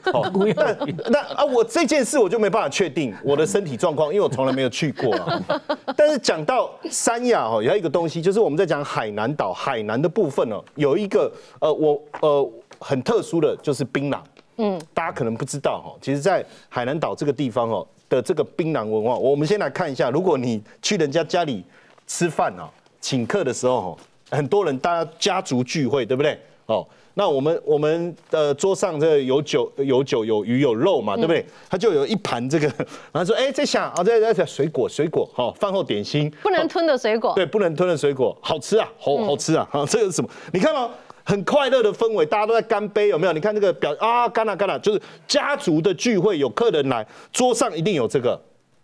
[0.55, 5.43] 那那啊，我这件事我就没办法确定我的身体状况，因为我从来没有去过啊。
[5.97, 14.21] 但是讲到三亚哦，有一个东西，就是我们在讲海南岛海南的部分哦，有一个呃，我呃很特殊的就是槟榔。
[14.59, 17.85] 嗯，大家可能不知道哈，其实，在海南岛这个地方哦。
[18.09, 20.11] 的这个槟榔文化，我们先来看一下。
[20.11, 21.65] 如果你去人家家里
[22.07, 23.99] 吃饭啊，请客的时候，
[24.31, 26.39] 很多人大家家族聚会，对不对？
[26.67, 31.45] 哦，那我们我们的桌上这有酒有酒有鱼有肉嘛，对不对？
[31.69, 32.67] 他就有一盘这个，
[33.13, 40.31] 然后说，哎，在想啊，在在想水果水果，好，饭后点心，不能吞的水果，对，不能吞的水果，好吃啊，好好吃啊，啊，这个是什么？
[40.53, 40.91] 你看吗？
[41.25, 43.33] 很快乐的氛围，大家都在干杯，有没有？
[43.33, 48.39] 你看这个表啊，干了干了，就是家族的聚会，有客人来，桌上一定有这个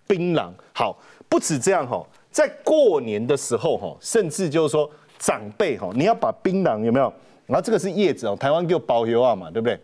[0.06, 0.50] 槟榔。
[0.72, 0.98] 好，
[1.28, 7.12] 不止这样哈，在过年的时候哈，甚至就是说长辈哈，你要把槟榔有没有？
[7.46, 9.78] 然后这个是叶子哦，台湾叫保留啊嘛，对不对？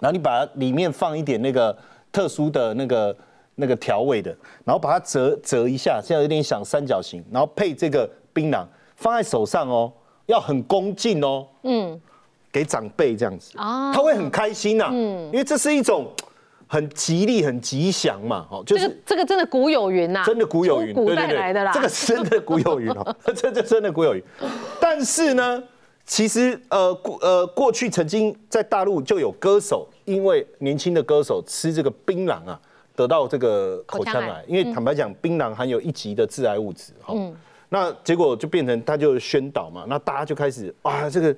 [0.00, 1.76] 然后你把它里面放一点那个
[2.10, 3.16] 特殊的那个
[3.56, 4.34] 那个调味的，
[4.64, 8.64] 然后把它折折一下，现在有点像三角形，然后配这个槟榔
[8.96, 9.92] 放在手上哦。
[10.26, 12.00] 要很恭敬哦，嗯，
[12.52, 16.10] 给长辈这样子啊，他会很开心呐，嗯，因为这是一种
[16.66, 24.22] 很吉利、很吉祥嘛，哦，就是这个真的古有云呐，真的古有云，古代来的啦，这个是真的古有云哦， 这这真的古有云。
[24.80, 25.62] 但是呢，
[26.04, 32.60] 其实呃过呃过去曾经在大陆就有歌手，因为年轻的歌手吃这个槟榔啊，
[32.96, 37.14] 得到这个口腔癌，因为坦白讲，槟榔含有一级的致癌物质，哈。
[37.76, 41.36] 那结果就变成他就宣导嘛，那大家就开始啊，这个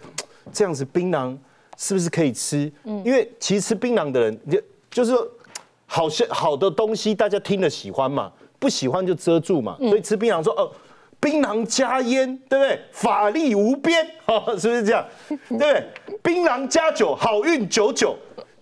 [0.52, 1.36] 这样子槟榔
[1.76, 2.70] 是不是可以吃？
[2.84, 5.28] 嗯，因为其实吃槟榔的人就就是说，
[5.84, 10.70] 好像好的东西大家听了喜欢嘛，不喜欢就遮住嘛，所以吃槟榔说哦，
[11.18, 12.80] 槟榔加烟，对不对？
[12.92, 14.06] 法力无边，
[14.56, 15.04] 是不是这样？
[15.26, 15.88] 对不对？
[16.22, 18.16] 槟榔加酒，好运久久。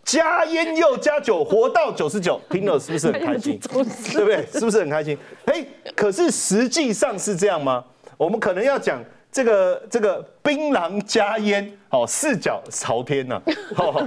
[0.07, 3.59] 加烟又加酒，活到九十九，听了是不是很开心？
[3.69, 3.83] 对
[4.23, 4.47] 不对？
[4.53, 5.19] 是不是很开心？
[5.47, 5.67] 哎，
[5.97, 7.85] 可是实际上是这样吗？
[8.17, 13.43] 我们可能要讲这个这个槟榔加烟，哦，四脚朝天呐，
[13.77, 14.07] 哦，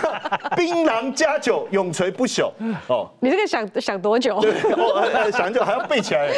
[0.54, 2.52] 槟榔加酒，永垂不朽，
[2.86, 4.38] 哦，你这个想想多久？
[4.42, 6.30] 对，想就还要背起来，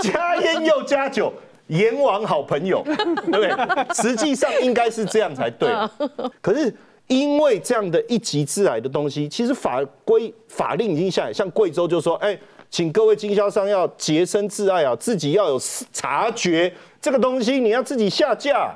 [0.00, 1.30] 加烟又加酒，
[1.66, 3.94] 阎王好朋友，对不对？
[3.94, 5.70] 实际上应该是这样才对，
[6.40, 6.74] 可是。
[7.06, 12.38] 因为这样的一级致癌的东西，其实法规法令已经下来，像贵州就说，哎，
[12.70, 15.60] 请各位经销商要洁身自爱啊，自己要有
[15.92, 18.74] 察觉，这个东西你要自己下架，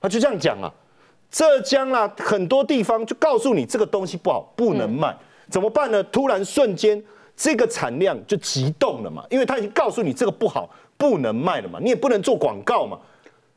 [0.00, 0.72] 他就这样讲啊。
[1.30, 5.12] 浙江啊，很多地方就告诉你这个东西不好，不能卖，
[5.50, 6.00] 怎么办呢？
[6.04, 7.02] 突然瞬间
[7.36, 12.96] 这个产量就急动了嘛，因为他已经告诉你这个不好，不能卖了嘛，你也不能做广告嘛。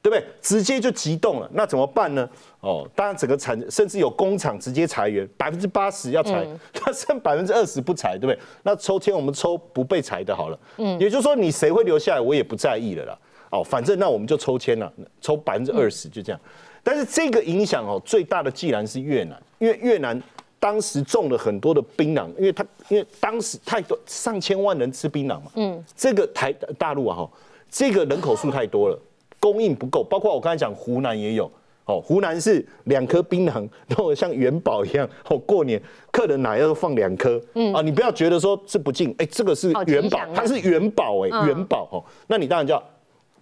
[0.08, 0.26] 对不对？
[0.42, 2.28] 直接就急动了，那怎么办呢？
[2.62, 6.48] 哦，当然整个产甚至有工厂直接裁员，百分之八十要裁，
[6.86, 8.40] 那剩百分之二十不裁，对不对？
[8.64, 13.18] 那抽签我们抽不被裁的好了，嗯，也就是说你谁会留下来，我也不在意了啦。
[13.50, 16.40] 哦，反正那我们就抽签了，抽百分之二十就这样。
[16.84, 20.22] 但是这个影响哦，最大的既然是越南，因为越南
[20.58, 27.30] 当时种了很多的槟榔，因为他因为当时太多上千万人吃槟榔嘛，嗯，这个台大陆啊哈，
[27.70, 29.00] 这个人口数太多了。
[29.40, 31.50] 供应不够，包括我刚才讲湖南也有
[31.86, 42.84] 哦，湖南是两颗槟榔， 然后像元宝一样哦，过年客人来要放两颗，嗯啊，你不要觉得说是不敬，哎，这个是元宝，它是元宝哎，元宝哦，那你当然就要，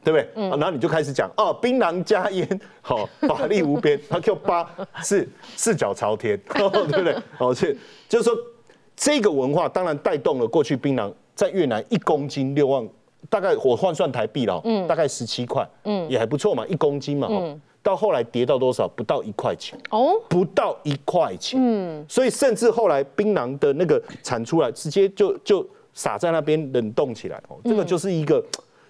[0.03, 0.29] 对不对？
[0.35, 2.47] 嗯，然后你就开始讲哦，槟榔加烟，
[2.81, 4.69] 好， 法力无边， 他 Q 八
[5.01, 7.15] 是四脚朝天，对不对？
[7.39, 7.75] 哦，是
[8.07, 8.37] 就是说
[8.95, 12.87] 这个文化当然带动了过去槟榔在越南一公斤六万。
[13.29, 18.87] 大概我换算台币了，嗯，大概十七块，嗯，也还不错嘛，一公斤嘛，嗯，到后来跌到多少？
[18.87, 28.43] 不到一块钱，哦，不到一块钱，嗯，所以甚至后来槟榔的那个产出来，直接就就撒在那边冷冻起来，哦，这个就是一个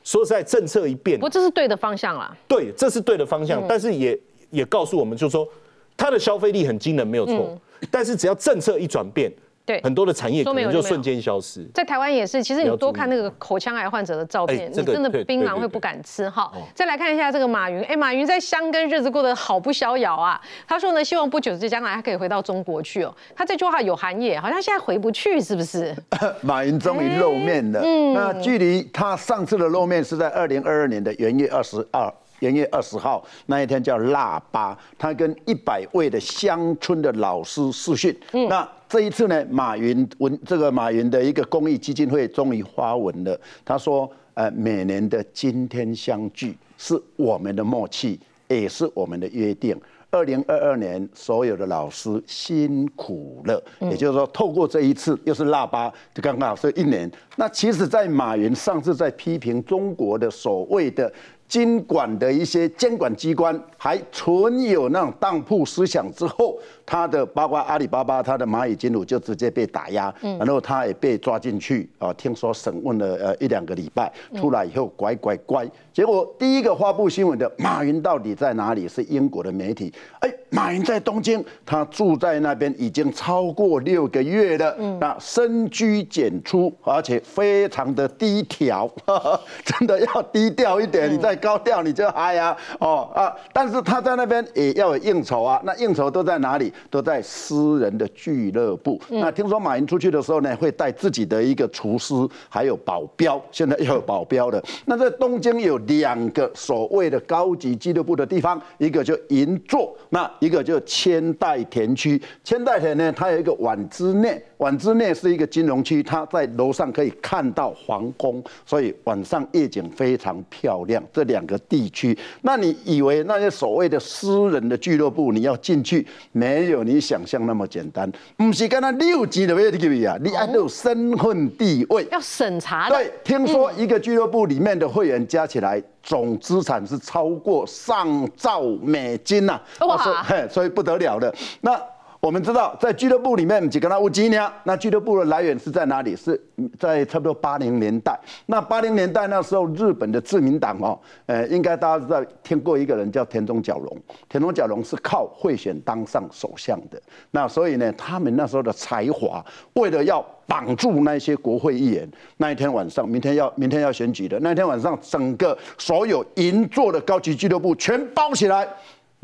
[0.04, 4.20] 说实在政策一变，不，这是对的方向啦，对，这是对的方向，但是也
[4.50, 5.48] 也告诉我们，就是说
[5.96, 7.58] 它的消费力很惊人，没有错，
[7.92, 9.32] 但是只要政策一转变。
[9.66, 11.68] 对，很多的产业可能就瞬间消失。
[11.74, 16.52] 在台湾也是，其实你多看那个口腔癌患者的照片，你真的槟榔会不敢吃哈。
[16.74, 20.40] 再来看一下这个马云，哎，马云在香根日子过得好不逍遥啊。
[20.68, 23.12] 他说呢，希望不久之将来他可以回到中国去哦。
[23.36, 25.96] 他这句话有含义，好像现在回不去，是不是？
[26.42, 27.82] 马云终于露面了。
[27.84, 32.14] 嗯，那距离他上次的露面是在二零二二年的元月二十二。
[32.40, 38.16] 元月二十号那一天叫腊八，他跟一百位的乡村的老师试训。
[38.34, 43.38] 嗯那这一次呢，马云文这个马云的一个公益基金会终于发文了。
[43.66, 49.78] 他说：“呃，每年的今天相聚是我们的默契，也是我们的约定。
[50.12, 57.12] 二零二二年所有的老师辛苦了，也就是说，透过这一次又是腊八，就刚刚好是一年。
[57.36, 61.12] 那其实，在马云上次在批评中国的所谓的。”
[61.48, 66.58] 监管的一些监管机关还存有那种当铺思想之后。
[66.88, 72.14] 他的包括阿里巴巴，他的蚂蚁金主就直接被打压，然后他也被抓进去啊。
[72.14, 75.68] 听说审问了呃一两个礼拜，出来以后乖乖乖。
[75.92, 78.88] 结果第一个发布新闻的马云到底在哪里？
[78.88, 79.92] 是英国的媒体。
[80.20, 84.78] 哎，马云在东京，他住在那边已经超过六个月了。
[85.00, 88.88] 那深居简出，而且非常的低调，
[89.66, 91.12] 真的要低调一点。
[91.12, 93.32] 你再高调你就嗨呀哦啊！
[93.54, 95.62] 但是他在那边也要有应酬啊。
[95.64, 96.74] 那应酬都在哪里？
[96.90, 99.00] 都在私人的俱乐部。
[99.10, 102.16] 那听说马云出去的时候呢，会带自己的一个厨师，
[102.50, 103.40] 还有保镖。
[103.52, 104.64] 现在要有保镖的。
[104.86, 112.20] 那在东京有两个所谓的高级俱乐部的地方，一个就银座，那一个就千代田区。
[112.44, 121.02] 千代田呢，它有一个碗之内，碗之内是一个金融区，它在楼上可以看到皇宫，所以晚上夜景非常漂亮。
[121.14, 126.66] 这两个地区，那你以为那些所谓的私人的俱乐部，你要进去没？
[126.66, 132.90] 有你想象那么简单，不是跟他六级的要入去啊，你还有身份地位要审查。
[132.90, 141.80] 对，听说一个俱乐部里面的会员加起来总资产是超过上兆美金呐，哇，所以不得了了那。
[142.26, 146.16] 我们知道，在俱乐部里面几个那乌吉尼亚，那俱乐部的来源是在哪里？
[146.16, 146.44] 是
[146.80, 148.20] 在差不多八零年代。
[148.48, 153.96] 那八零年代那时候，日本的自民党哦，呃，应该大家知道听过一个人叫田中角荣。
[154.28, 157.00] 田中角荣是靠贿选当上首相的。
[157.30, 168.68] 那所以呢，他们那时候的才华，为了要绑住那些国会议员，那一天晚上，明天要明天要选举的那一天晚上，整个所有银座的高级俱乐部全包起来。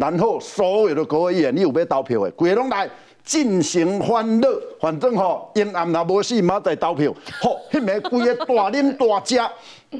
[0.01, 2.89] 然后所有的国会议员，你有要投票的，鬼拢来
[3.23, 4.59] 进行欢乐。
[4.79, 7.13] 反正吼，阴暗那无事，马在投票。
[7.39, 9.39] 吼，迄枚规个大啉大食，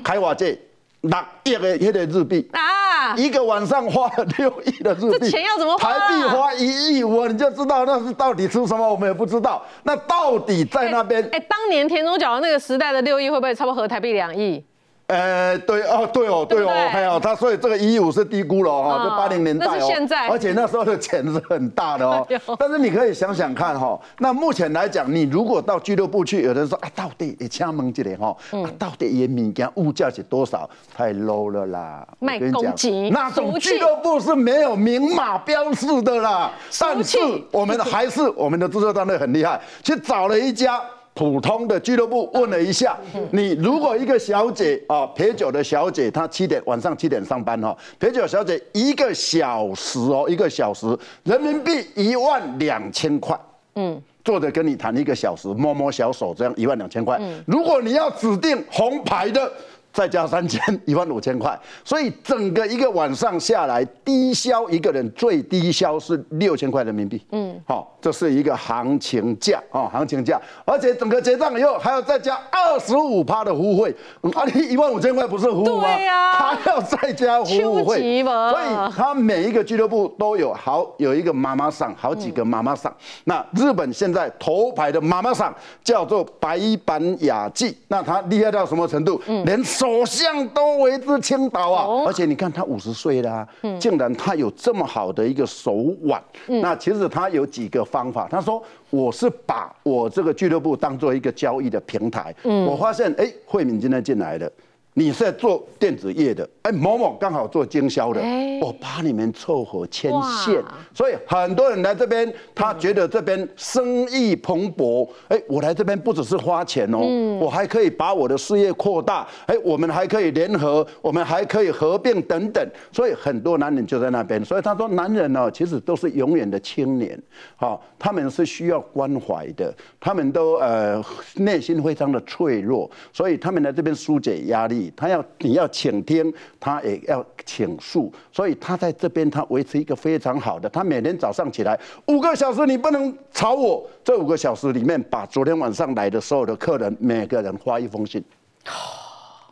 [0.04, 0.60] 开话这
[1.02, 5.94] 六亿的迄个日币啊，一个晚上花了六亿的日币，这钱要怎么花？
[5.94, 9.64] 台币花一亿我，你就知道那是到底吃什么，我们也不知道。
[9.84, 11.22] 那到底在那边？
[11.32, 14.66] 哎，当年田中角那个时代的六亿，会不会差不多合台币两亿？
[15.12, 22.26] 呃，对哦，对哦，对哦，还有他，所以这个一五是低估了哈，这八零年代哦，现在，而且那时候的钱是很大的哦。
[22.58, 28.34] 但是你可以想想看哈，那目前来讲，你如果到俱乐部去，有人说啊，到底一千门这里哈，
[28.80, 30.70] 到底一物件物价是多少？
[30.96, 32.08] 太 low 了啦！
[32.20, 36.52] 卖公鸡，那种俱乐部是没有明码标示的啦。
[36.80, 37.18] 但是
[37.52, 40.82] 我们还是我们的制作团队很厉害，去找了一家。
[41.14, 42.98] 普通的俱乐部问了一下，
[43.32, 53.40] 你如果一个小姐啊，陪酒的小姐，她七点晚上七点上班哈，陪酒小姐一个小时哦，一个小时人民币一万两千块，
[53.76, 59.52] 嗯，坐着跟你谈一个小时，摸摸小手这样一万两千块，如果你要指定红牌的。
[59.94, 67.22] 再加三千， 一万五千块，所以整个一个晚上下来，低消一个人最低消是六千块人民币。
[67.32, 73.94] 嗯，好，这是一个行情价啊，行情价，而且整个结账以后还要再加二十五趴的服务费。
[74.34, 75.84] 啊，你一万五千块不是服务吗？
[75.84, 78.24] 对呀，还要再加服务费。
[78.24, 82.94] 所以他每一个俱乐部都有好有一个妈妈桑，好几个妈妈桑。
[83.26, 89.22] 那日本现在头牌的妈妈桑叫做白板雅纪，那他厉害到什么程度？
[89.28, 89.62] 嗯，连。
[89.82, 92.04] 首相都为之倾倒啊！
[92.06, 93.48] 而且你看他五十岁啦，
[93.80, 96.24] 竟然他有这么好的一个手腕。
[96.46, 98.28] 那其实他有几个方法。
[98.30, 102.32] 他说：“我是把我这个俱乐部当做一个交易的平台。
[102.44, 104.48] 我发现，哎，慧敏今天进来了，
[104.94, 108.22] 你是在做电子业的，哎，某某刚好做经销的，
[108.62, 110.12] 我把你们凑合牵
[110.44, 110.62] 线，
[110.94, 115.08] 所以很多人来这边，他觉得这边生意蓬勃。
[115.30, 117.00] 哎，我来这边不只是花钱哦，
[117.40, 119.26] 我还可以把我的事业扩大。
[119.46, 122.70] 哎，我们还可以联合，我们还可以合并等等。
[122.92, 124.44] 所以很多男人就在那边。
[124.44, 127.18] 所以他说，男人呢，其实都是永远的青年，
[127.56, 131.02] 好，他们是需要关怀的，他们都呃
[131.36, 136.34] 内心非常的脆弱，所以他们来这边疏解压力，他要你要倾听。
[136.60, 140.70] 他也要倾诉，所以他在这边他维持一个非常好的。
[140.70, 141.78] 他每天早上起来
[142.08, 143.84] 五个小时，你不能吵我。
[144.04, 148.24] 这五个小时里面，把昨天晚上来的所有的客人每个人发一封信，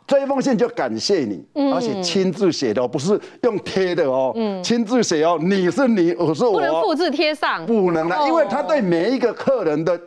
[0.06, 10.00] 这一封信就感谢你，而且亲自写的，不是用贴的哦，亲自写哦，你是你，我是我，不能复制贴上，不能的，因为他对每一个客人的。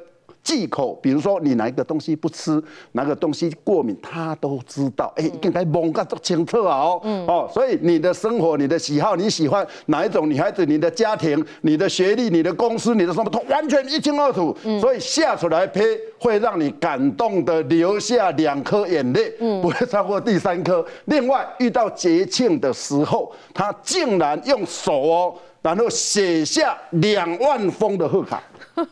[0.43, 5.11] 忌口，比如说你哪一个东西不吃，哪个东西过敏，他都知道。
[5.15, 6.79] 哎，应该蒙个都清楚啊！
[6.79, 14.55] 哦，哦，所以你的生活、你的喜好、你喜欢哪一种女孩子、你的家庭、你的学历、你的公司、你的什么，完全一清二楚。
[14.81, 15.81] 所以下出来胚，
[16.19, 19.29] 会让你感动的流下两颗眼泪，
[19.61, 20.85] 不会超过第三颗。
[21.05, 28.43] 另外，遇到节庆的时候，他竟然用手哦，然后写下两万封的贺卡。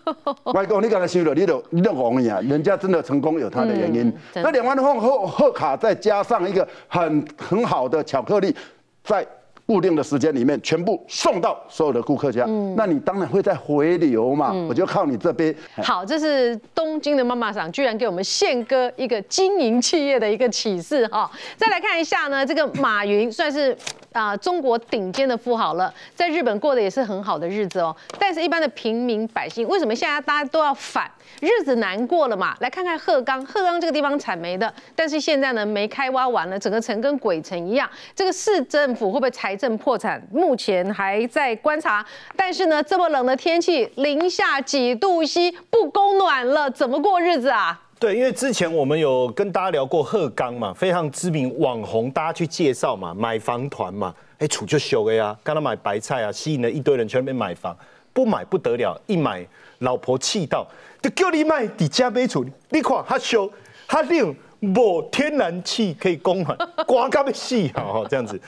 [0.54, 4.12] 外公，你刚才修了，你都你都红呀，人家真的成功有他的原因。
[4.34, 8.56] 那两万封贺贺卡，再加上一个很很好的巧克力，
[9.04, 9.24] 在。
[9.64, 12.46] 固定的时间里面全部送到所有的顾客家，
[12.76, 14.52] 那你当然会再回流嘛。
[14.68, 15.56] 我就靠你这边。
[15.82, 21.32] 好，这是东京的妈妈桑，居然给我们宪哥一个经营企业的一个启示哈。
[21.56, 23.78] 再来看一下呢，这个马云算是
[24.14, 27.96] 啊中国顶尖的富豪了，在日本过的也是很好的日子哦。
[28.20, 31.10] 但是，一般的平民百姓，为什么现在大家都要反？
[31.40, 32.56] 日子难过了嘛？
[32.60, 37.90] 来看看鹤冈，鹤冈这个地方产煤的，但是现在呢，煤开挖完了，整个城跟鬼城一样。
[38.14, 40.22] 这个市政府会不会财政破产？
[40.32, 42.06] 目前还在观察。
[42.36, 47.82] 但是呢，这么冷的天气，零下几度西不供暖了，怎么过日子啊？
[48.02, 57.78] 对，因为之前我们有跟大家聊过鹤冈嘛，非常知名网红，大家去介绍嘛，买房团嘛，哎，处就修了呀，刚他买白菜啊，吸引了一堆人去那边买房，
[58.12, 59.46] 不买不得了，一买
[59.82, 60.66] 老婆气到。
[61.00, 63.48] 就叫你买底家买厝，你看他修，
[63.88, 68.02] 他冷，无天然气可以供暖，刮到要死啊！
[68.10, 68.42] 这样子，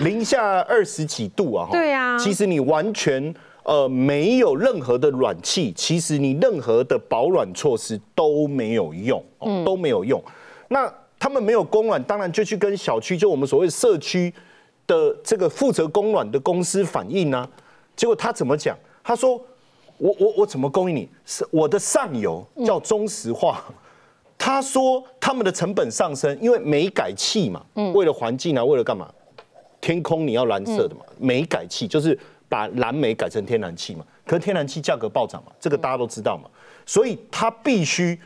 [0.00, 1.68] 零下二十几度啊！
[1.70, 3.32] 对啊，其实你完全
[3.68, 9.22] 呃没有任何的暖气，其实你任何的保暖措施都没有用，
[9.64, 10.22] 都没有用。
[10.68, 14.32] 那他们没有供暖，当然就去跟小区，就我们所谓社区
[14.86, 17.46] 的这个负责供暖的公司反映呢。
[17.94, 18.74] 结果他怎么讲？
[19.04, 19.40] 他说。
[20.00, 21.08] 我我我怎么供应你？
[21.26, 23.64] 是我的上游叫中石化，
[24.38, 27.60] 他说他们的成本上升，因为煤改气嘛，
[27.92, 29.10] 为了环境啊，为了干嘛？
[29.80, 32.16] 天空你要蓝色的嘛，煤改气就是
[32.48, 36.48] 把蓝煤改成天然气嘛，可是天然气价格暴涨嘛，这个大家都知道嘛，
[36.86, 38.18] 所以它必须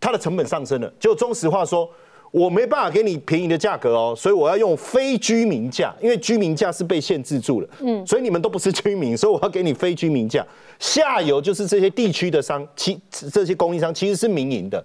[0.00, 1.88] 它的成本上升了，就中石化说。
[2.32, 7.68] 我没办法给你便宜的价格哦，所以我要用非居民价，因为居民价是被限制住了。
[7.80, 10.44] 嗯，所以你们都不是居民，所以我要给你非居民价。
[10.78, 14.84] 下游就是这些地区的商，其这些供应商其实是民营的，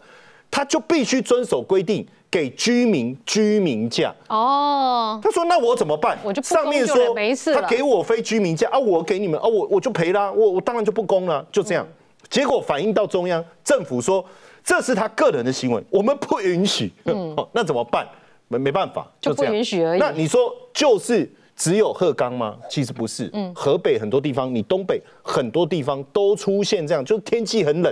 [0.52, 4.14] 他就必须遵守规定，给居民居民价。
[4.28, 6.20] 哦，他说那我怎么办？
[6.24, 11.88] 我就上面说没事他给我非居民价啊，我给你们啊，我我就赔啦，我我当然就不公了，就这样。
[12.30, 14.24] 结果反映到中央政府说。
[14.64, 16.94] 这是他个人的行为，我们不允许。
[17.06, 18.08] 嗯， 那怎么办？
[18.48, 20.00] 没没办法，就不允许而已。
[20.00, 22.56] 那你说就是只有鹤冈吗？
[22.70, 23.28] 其实不是。
[23.34, 27.92] 嗯，河北很多地方，你东北很多地方都出现这样，就是天气很冷，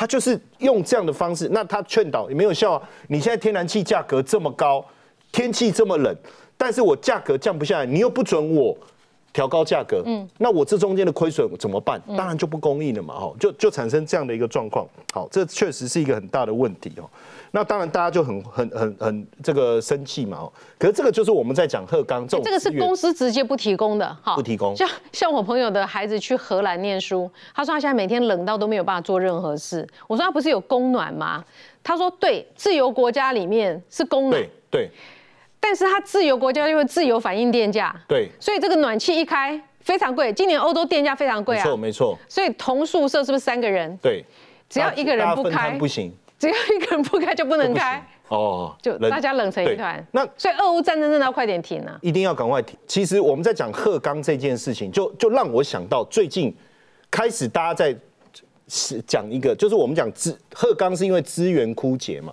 [0.00, 1.46] 他就是用这样的方式。
[1.52, 2.88] 那他劝导也没有效啊。
[3.08, 4.82] 你现在天然气价格这么高，
[5.30, 6.16] 天气这么冷，
[6.56, 8.74] 但是我价格降不下来，你又不准我。
[9.32, 12.00] 调高价格，嗯，那我这中间的亏损怎么办？
[12.16, 14.86] 当然就不公义了嘛，哈，就就产生这样的一个状况。
[15.12, 17.04] 好，这确实是一个很大的问题哦。
[17.52, 20.52] 那当然大家就很很很很这个生气嘛，哦。
[20.78, 24.74] 可是这个就是我们在讲鹤岗这种，这个是公司直接不提供的，哈，不提供。
[24.76, 29.86] 像像我朋友的孩子去荷兰念书，他说他现在每天冷到都没有办法做任何事。
[30.08, 31.44] 我说他不是有供暖吗？
[31.82, 34.90] 他说对，自由国家里面是供暖，对对。
[35.60, 40.32] 但是它自由国家就会自由反映电价，对，所以这个暖气一开非常贵。
[40.32, 42.18] 今年欧洲电价非常贵啊，没错没错。
[42.28, 43.94] 所以同宿舍是不是三个人？
[43.98, 44.24] 对，
[44.68, 50.04] 只要一个人不开不行，只要一个人不开就不能开哦，就大家冷成一团。
[50.12, 52.78] 那所以俄乌战争真的要快点停啊，一定要赶快停。
[52.86, 56.54] 其实我们在讲鹤钢这件事情，就就让我想到最近
[57.10, 57.94] 开始大家在
[59.06, 62.32] 讲一个，就是我们讲资鹤钢是因为资源枯竭嘛。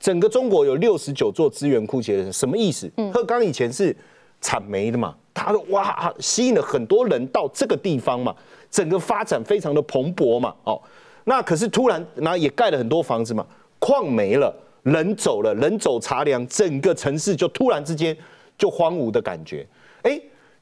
[0.00, 2.90] 整个中国有六十九座资源库节，什么意思？
[3.12, 3.94] 鹤岗以前是
[4.40, 8.34] 产煤的嘛，它哇吸引了很多人到这个地方嘛，
[8.70, 10.80] 整个发展非常的蓬勃嘛，哦，
[11.24, 13.44] 那可是突然，然后也盖了很多房子嘛，
[13.80, 18.16] 矿没了，人走了，人走茶凉，整个城市就突然之间
[18.56, 19.66] 就荒芜的感觉。
[20.02, 20.20] 哎，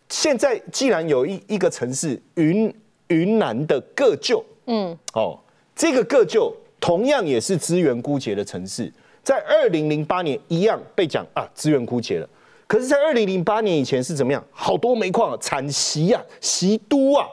[0.09, 2.75] 现在既然有一一个城市云
[3.09, 5.39] 云南的个旧，嗯，哦，
[5.75, 8.91] 这个个旧同样也是资源枯竭的城市。
[9.27, 12.29] 在二零零八年一样被讲啊资源枯竭了，
[12.69, 14.41] 可是，在二零零八年以前是怎么样？
[14.53, 17.27] 好多煤矿产锡啊，锡都啊，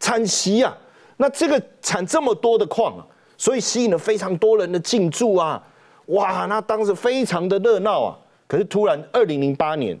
[0.00, 0.74] 产锡啊，
[1.18, 3.04] 那这个产这么多的矿啊，
[3.36, 5.62] 所以吸引了非常多人的进驻啊，
[6.06, 8.18] 哇，那当时非常的热闹啊。
[8.46, 9.98] 可是突然二零零八年，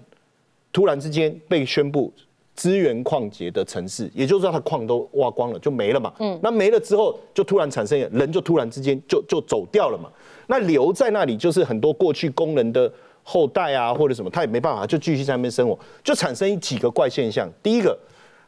[0.72, 2.10] 突然之间被宣布
[2.56, 6.12] 资源矿结的城市，也就是说它矿都挖光了，就没了嘛。
[6.18, 10.10] 嗯，那没了之后，就突然产生人就突然之间就就走掉了嘛。
[10.46, 12.90] 那留在那里就是很多过去工人的
[13.22, 17.48] 后代啊，或者什么，他也没办法，就继续在那边生活，就产生几个怪现象。
[17.62, 17.96] 第一个，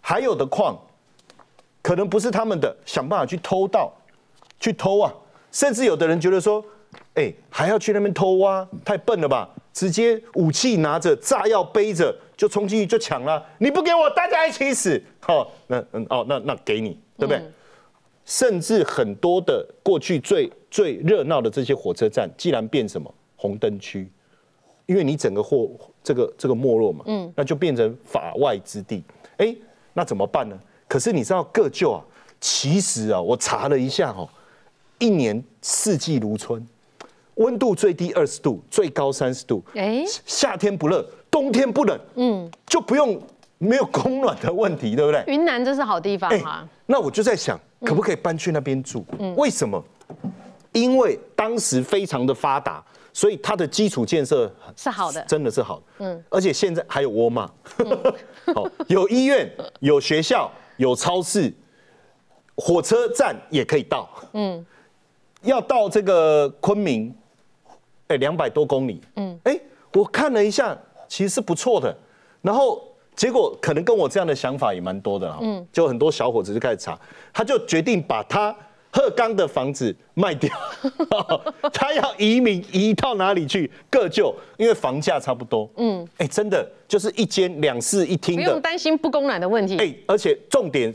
[0.01, 0.77] 还有的矿
[1.83, 3.93] 可能不是他们的，想办法去偷盗，
[4.59, 5.13] 去偷啊，
[5.53, 6.65] 甚至有的人觉得说，
[7.15, 9.49] 哎，还要去那边偷挖，太笨了吧？
[9.73, 15.03] 直接武器拿着，炸药背着就冲进去就抢了，你不给我，大家一起死。
[15.19, 17.43] 好，那嗯哦，那那给你，对不对？
[18.25, 24.09] 甚至很多的过去最最热闹的这些火车站，既然变什么红灯区，
[24.87, 25.69] 因为你整个货
[26.05, 29.03] 这个这个没落嘛，嗯，那就变成法外之地。
[29.39, 29.53] 哎，
[29.93, 30.57] 那怎么办呢？
[30.87, 32.01] 可是你知道各旧啊，
[32.41, 34.29] 其实啊，我查了一下哦，
[35.01, 36.65] 一年四季如春，
[37.35, 41.05] 温度最低二十度，最高三十度，哎，夏天不热，
[41.39, 43.21] 冬天不冷，嗯，就不用
[43.59, 45.23] 没有供暖的问题，对不对？
[45.29, 46.69] 云南真是好地方啊。
[46.87, 47.59] 那我就在想。
[47.85, 49.05] 可不可以搬去那边住？
[49.37, 49.81] 为什么？
[50.73, 55.83] 因为当时非常的发达，所以它的基础建设是好的，真的是好的。
[55.99, 57.49] 嗯，而且现在还有沃尔玛，
[58.53, 61.55] 好有医院、有学校、有超市，
[62.57, 64.11] 火车站也可以到。
[64.33, 64.67] 嗯，
[65.43, 67.15] 要到这个昆明，
[68.09, 69.01] 哎，两百多公里。
[69.15, 69.57] 嗯，哎，
[69.93, 70.77] 我看了一下，
[71.09, 71.97] 其实是不错的。
[72.43, 72.85] 然后。
[73.19, 76.97] 结果可能跟我这样的想法也蛮多的啊，嗯，就很多小伙子就开始查，
[77.33, 78.55] 他就决定把他
[78.93, 80.49] 鹤岗的房子卖掉，
[81.75, 83.69] 他要移民移到哪里去？
[83.91, 90.95] 各就，因为房价差不多，嗯，哎，真的就是一间两室一厅的，不用担心不供暖的问题，哎，而且重点。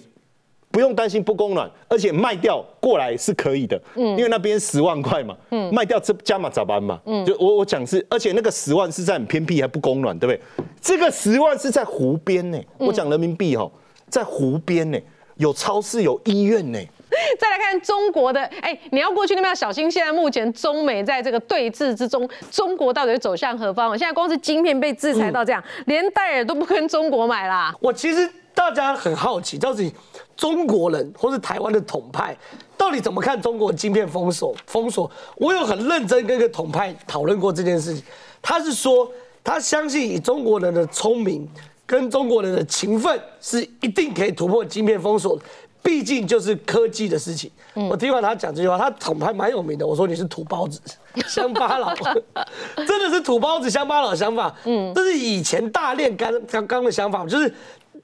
[0.73, 10.65] 不用担心不供暖，而且卖掉过来是可以的，嗯，因为那边十万块嘛，嗯，卖掉这加码咋办嘛，嗯，就我我讲是，而且那个十万是在很偏僻还不供暖，对不对？
[10.81, 13.71] 这个十万是在湖边呢，我讲人民币哦，
[14.09, 14.97] 在湖边呢，
[15.35, 16.79] 有超市有医院呢。
[17.39, 19.91] 再来看中国的，哎，你要过去那边要小心。
[19.91, 23.95] 现在目前中美在这个对峙之中，中国到底走向何方？
[23.95, 27.71] 现在光是晶片被制裁到这样，连戴尔都不跟中国买啦。
[27.79, 28.27] 我其实。
[28.55, 29.91] 大家很好奇，到底
[30.43, 32.37] 中国人或是台湾的统派
[32.77, 34.53] 到底怎么看中国晶片封锁？
[34.67, 38.03] 封锁，我有很认真跟一个统派讨论过这件事情。
[38.41, 39.09] 他是说，
[39.41, 41.47] 他相信以中国人的聪明
[41.85, 45.45] 跟中国人的勤奋，是一定可以突破晶片封锁的。
[45.81, 47.49] 毕竟就是科技的事情。
[47.89, 49.87] 我听完他讲这句话，他统派蛮有名的。
[49.87, 50.81] 我说你是土包子、
[51.25, 51.95] 乡巴佬，
[52.75, 54.53] 真的是土包子、乡巴佬想法。
[54.65, 57.53] 嗯，这是以前大炼钢刚刚的想法，就是。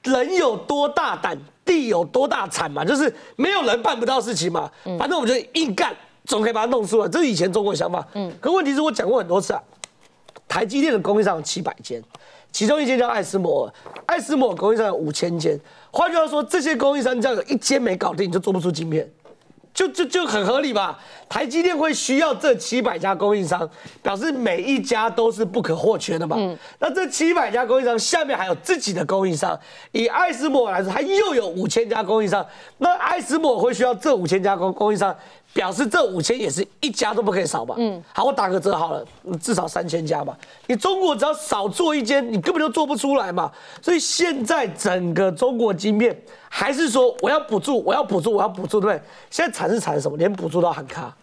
[0.04, 1.36] 人有多大胆，
[1.70, 4.68] 地有多大产嘛，就是没有人办不到事情嘛。
[4.98, 5.94] 反正我们就硬干，
[6.24, 7.08] 总可以把它弄出来。
[7.08, 8.04] 这是以前中国的想法。
[8.14, 9.62] 嗯，可问题是我讲过很多次啊，
[10.48, 12.02] 台积电的供应商有七百间，
[12.50, 13.72] 其中一间叫爱斯摩尔，
[14.06, 15.58] 爱斯摩尔供应商有五千间。
[15.92, 19.08] 换句话说，这些供应商只要有一间没搞定，你就做不出晶片。
[19.72, 20.98] 就就就很合理吧？
[21.28, 23.68] 台积电会需要这七百家供应商，
[24.02, 26.36] 表示每一家都是不可或缺的嘛。
[26.78, 29.58] 那这七百家供应商下面还有自己的供应商，
[29.92, 32.44] 以爱斯摩来说，它又有五千家供应商。
[32.78, 35.16] 那爱斯摩会需要这五千家供供应商。
[35.52, 37.74] 表示这五千也是一家都不可以少吧。
[37.78, 39.04] 嗯，好，我打个折好了，
[39.40, 40.36] 至少三千家吧。
[40.68, 43.50] 你中国只要少做一间，你根本就做不出来嘛。
[43.82, 46.16] 所以现在整个中国晶片
[46.48, 49.02] 还是说我要补助，我要补助，我要补助，对不对？
[49.28, 50.16] 现在产是产什么？
[50.16, 51.14] 连补助都喊卡。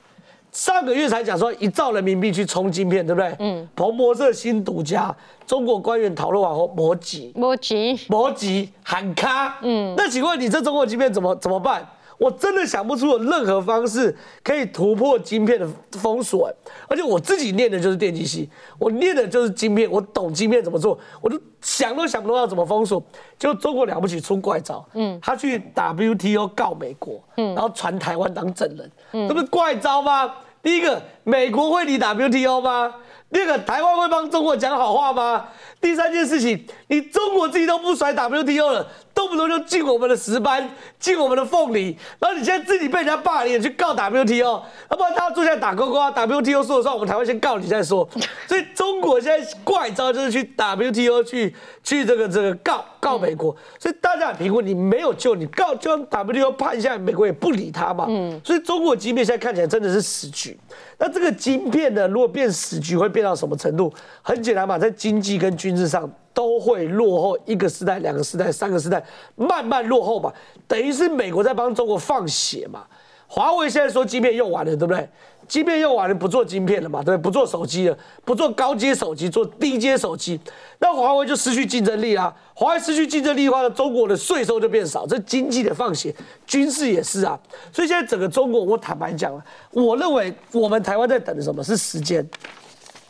[0.52, 3.36] 上个月才讲说一兆人民币去充晶片，对不对？
[3.40, 3.68] 嗯。
[3.76, 5.16] 彭博社新独家，
[5.46, 9.58] 中国官员讨论完后，摩吉，摩吉，摩吉喊卡。
[9.62, 9.94] 嗯。
[9.96, 11.88] 那请问你这中国晶片怎么怎么办？
[12.18, 16.52] 我真的想不出有任何方式可以突破晶片的封锁，
[16.88, 18.50] 而且我自己念的就是电机系，
[18.80, 23.02] 我念的就是晶片，我懂晶片怎么做，我都想都想不到怎么封锁。
[23.38, 30.34] 就中国了不起出怪招，嗯，他去 WTO 告美国，嗯，然后传台湾当证人，嗯，这不是怪招吗？
[30.64, 32.94] 第一个，美国会理 WTO 吗？
[33.32, 35.46] 第二个，台湾会帮中国讲好话吗？
[35.80, 38.88] 第三件事情，你中国自己都不甩 WTO 了。
[39.18, 44.62] 动不动就进我们的石斑，进我们的凤梨，然后你现在自己被人家霸凌，去告 WTO，
[44.92, 48.08] 要不然他坐下来打勾勾啊，WTO 说了算，我们台湾先告你再说。
[48.48, 58.06] 所以中国现在怪招就是去 WTO 去去这个这个告告美国，所以大家评估你没有救，你告就让 WTO 判下来，美国也不理他嘛。
[58.08, 60.56] 嗯，所以中国晶片现在看起来真的是死局。
[61.00, 63.92] 那这个晶片呢，如果变死局，会变到什么程度？
[64.22, 66.08] 很简单嘛，在经济跟军事上。
[66.38, 69.04] 都会落后一个时代、两个时代、三个时代，
[69.36, 70.32] 慢慢落后嘛，
[70.68, 72.86] 等于是美国在帮中国放血嘛。
[73.26, 75.10] 华为现在说晶片用完了，对不对？
[75.48, 77.24] 晶片用完了，不做晶片了嘛，对不对？
[77.24, 80.40] 不做手机了，不做高阶手机，做低阶手机，
[80.78, 82.32] 那华为就失去竞争力啦。
[82.54, 86.14] 华为失去竞争力的话，中国的税收就变少，这经济的放血，
[86.46, 87.38] 军事也是啊。
[87.74, 92.24] 所以现在整个中国，我坦白讲了，我认为我们台湾在等的什么是时间，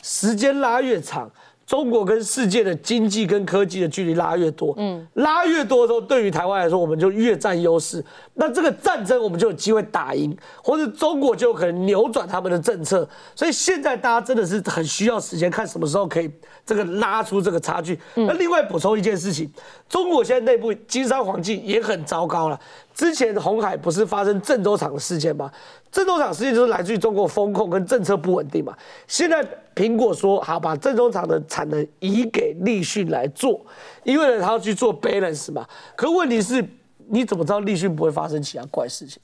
[0.01, 1.29] 时间拉越长。
[1.67, 8.01] 中国跟世界的经济跟科技的距离拉越多，嗯，拉越多的时候，对于台湾来说，我们就越占优势。
[8.35, 13.07] 那这个战争我们就有机会打赢，或者中国就有可能扭转他们的政策。
[13.35, 16.31] 所以现在大家真的是很需要时间，看什么时候可以
[16.65, 17.99] 这个拉出这个差距。
[18.15, 19.51] 那另外补充一件事情，
[19.89, 22.57] 中国现在内部经商环境也很糟糕了。
[22.97, 25.51] 之前红海不是发生郑州厂的事件吗？
[25.91, 28.75] 郑州厂事件就是来自于中国风控跟政策不稳定嘛。
[29.07, 33.63] 现在苹果说好把郑州厂的产能移给立讯来做，
[34.03, 35.63] 因为呢他要去做 balance 嘛。
[35.95, 36.67] 可问题是，
[37.09, 39.21] 你怎么知道立讯不会发生其他怪事情？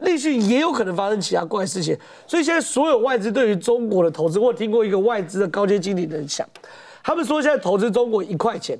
[0.00, 1.98] 立讯也有可能发生其他怪事情。
[2.26, 6.46] 所以现在所有外资对于中国的投资，我听过一个外资的高阶经理人讲，
[7.02, 8.78] 他们说现在投资中国一块钱。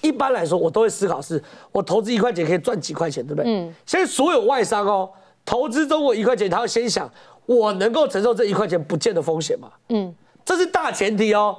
[0.00, 3.50] 一般来说，我都会思考是，我投资一块钱可以赚几块钱，对不对？
[3.50, 3.74] 嗯。
[3.84, 5.10] 现在所有外商哦，
[5.44, 7.10] 投资中国一块钱，他要先想，
[7.46, 9.68] 我能够承受这一块钱不见的风险吗？
[9.88, 10.14] 嗯，
[10.44, 11.56] 这是大前提哦。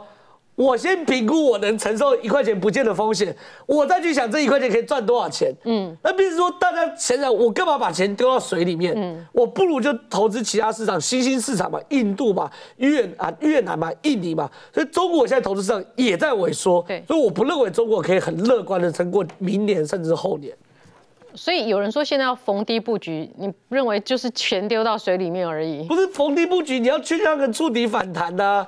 [0.57, 3.33] 我先评估我能承受一块钱不见的风险，
[3.67, 5.53] 我再去想这一块钱可以赚多少钱。
[5.65, 8.91] 嗯，那比如说大家想想，我干嘛把钱丢到水里面？
[8.97, 14.49] 嗯，我不如就投资其他市场，新兴市场嘛，印度嘛，越啊越南嘛，印尼嘛。
[14.73, 16.83] 所以中国现在投资市场也在萎缩。
[16.87, 20.51] 对，所以我不认为中国可以很乐观的撑过明年甚至后年。
[21.35, 25.83] 所以有人说现在要逢低布局，你认为就是钱丢到水里面而已？
[25.83, 28.67] 不是逢低布局，你要去那个触底反弹的。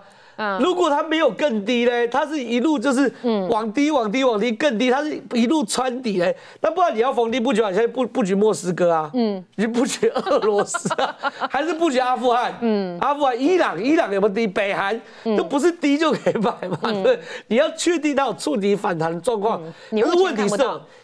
[0.59, 3.11] 如果它没有更低嘞，它是一路就是
[3.49, 6.35] 往低往低往低更低，它是一路穿底嘞。
[6.61, 11.15] 那不然你要逢低布局，现在布布局莫斯科啊，嗯，你布局俄罗斯啊，
[11.49, 12.53] 还是布局阿富汗？
[12.61, 14.47] 嗯，阿富汗、伊朗、伊朗有没有低？
[14.47, 14.99] 北韩
[15.37, 16.79] 都不是低就可以买嘛？
[17.03, 19.61] 对，你要确定它有触底反弹的状况。
[19.91, 20.57] 可是问题是，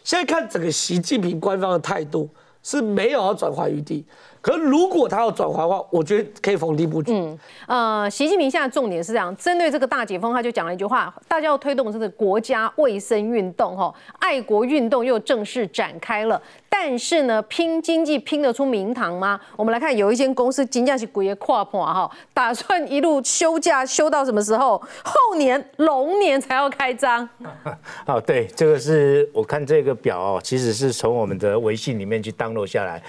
[0.03, 2.29] 现在看整个习近平官方的态度
[2.63, 4.03] 是没有要转换余地。
[4.45, 7.11] 可如果他要转化的话，我觉得可以逢低布局。
[7.11, 16.39] 嗯，呃，习近平现在重点是这样，针对这个大解封，他就讲了一句话：大家要推动这个国家卫生运动，哈，爱国运动又正式展开了。
[16.69, 19.39] 但是呢，拼经济拼得出名堂吗？
[19.55, 24.77] 我们来看，有一间公司金价是鬼也跨破哈，打算一路休假休到什么时候？
[25.03, 27.27] 后年龙年才要开张。
[28.05, 33.01] 哦，对，这个是我看这个表哦，其实是从我们的微信里面去 download 下来。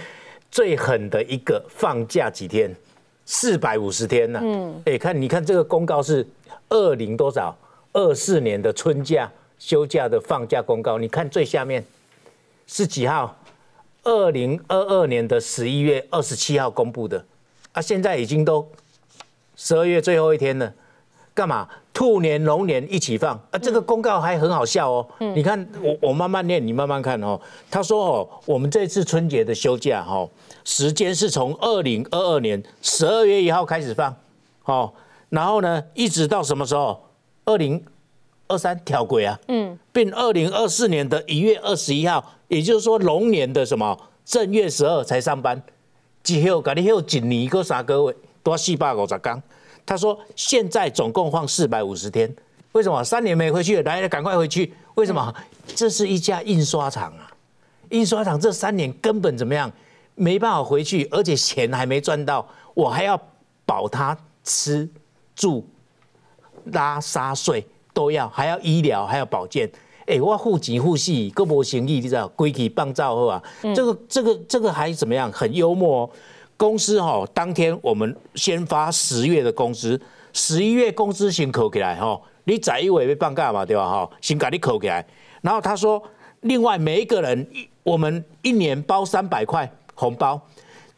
[0.50, 2.74] 最狠的一个放假几天，
[3.24, 4.40] 四百五十天呢？
[4.42, 6.26] 嗯，哎，看你看这个公告是
[6.68, 7.56] 二零多少？
[7.92, 11.84] 二四年的春假休假的放假公告，你看最下面
[12.66, 13.36] 是几号？
[14.02, 17.24] 二零二二年的十一月二十七号公布的，
[17.72, 18.70] 啊，现在已经都
[19.56, 20.72] 十二月最后一天了。
[21.34, 21.68] 干嘛？
[21.96, 23.34] 兔年龙年一起放。
[23.50, 23.58] 啊！
[23.58, 25.08] 这个公告还很好笑哦。
[25.34, 27.40] 你看，我我慢慢念，你慢慢看哦。
[27.70, 30.28] 他说哦，我们这次春节的休假哈，
[30.62, 34.14] 时间是从二零二二年十二月一号开始放，
[34.66, 34.92] 哦，
[35.30, 37.02] 然后呢，一直到什么时候？
[37.46, 37.82] 二零
[38.46, 43.98] 二三调轨啊，嗯，并二零二四年的一月二十一号，也就是说龙年的什么？
[44.26, 45.62] 正月十二才上班，
[46.22, 49.42] 之后，隔你后一年个三个月多四百五十天。
[49.86, 52.34] 他说：“现在总共放四百五十天，
[52.72, 53.80] 为什么三年没回去？
[53.84, 54.74] 来，赶快回去！
[54.96, 55.32] 为什么？
[55.76, 57.30] 这是一家印刷厂啊，
[57.90, 59.70] 印刷厂这三年根本怎么样？
[60.16, 63.16] 没办法回去，而且钱还没赚到，我还要
[63.64, 64.88] 保他吃
[65.36, 65.64] 住
[66.72, 67.64] 拉撒睡
[67.94, 69.70] 都要，还要医疗，还要保健。
[70.06, 72.26] 哎，我护己护细，各不行意，你知道？
[72.28, 73.42] 归期棒照后啊，
[73.74, 75.30] 这个这个这个还怎么样？
[75.30, 76.10] 很幽默。”
[76.56, 80.00] 公司哈，当天我们先发十月的工资，
[80.32, 82.20] 十一月工资先扣起来哈。
[82.44, 84.08] 你在一尾被放假嘛，对吧哈？
[84.20, 85.04] 先给你扣起来。
[85.42, 86.02] 然后他说，
[86.42, 87.46] 另外每一个人，
[87.82, 90.40] 我们一年包三百块红包，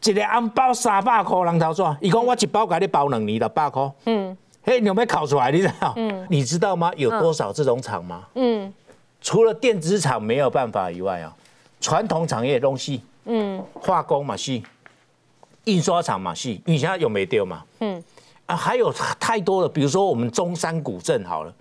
[0.04, 1.84] 一个红包三百块，人头怎？
[2.00, 3.90] 伊讲我一包给你包两年六百块。
[4.04, 5.50] 嗯，嘿，你有没有考出来？
[5.50, 5.92] 你知道？
[5.96, 6.92] 嗯，你知道吗？
[6.96, 8.24] 有多少这种厂吗？
[8.34, 8.72] 嗯，
[9.20, 11.34] 除了电子厂没有办法以外啊，
[11.80, 14.60] 传统产业东西，嗯，化工嘛是，
[15.68, 17.62] 印刷厂嘛是，你现在有没丢嘛？
[17.80, 18.02] 嗯，
[18.46, 18.90] 啊，还有
[19.20, 21.54] 太多了，比如说我们中山古镇好了，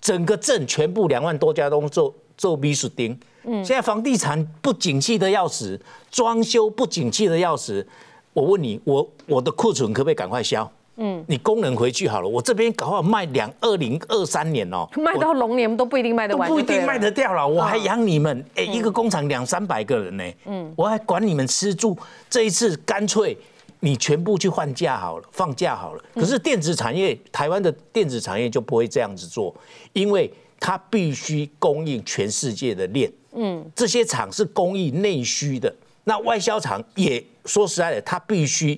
[0.00, 3.18] 整个镇全部两万多家都做做米斯丁。
[3.44, 5.80] 现在房地产不景气的要死，
[6.10, 7.86] 装修不景气的要死。
[8.32, 10.70] 我问你，我我的库存可不可以赶快销？
[10.98, 17.46] 嗯，你工人回去好了，我这边搞好卖两二零二三年哦，卖到龙年都不一定卖得完，不一定卖得掉了。
[17.46, 21.96] 我还养你们，哎，一个工厂两三百个人呢，嗯，我还管你们吃住。
[22.28, 23.36] 这一次干脆
[23.80, 26.02] 你全部去换假好了，放假好了。
[26.14, 29.54] 可是电子产业，台湾的电子产业就不会这样子做，
[29.92, 30.28] 因为
[30.58, 33.08] 它必须供应全世界的链。
[33.34, 35.72] 嗯，这些厂是供应内需的，
[36.02, 38.76] 那外销厂也说实在的，它必须，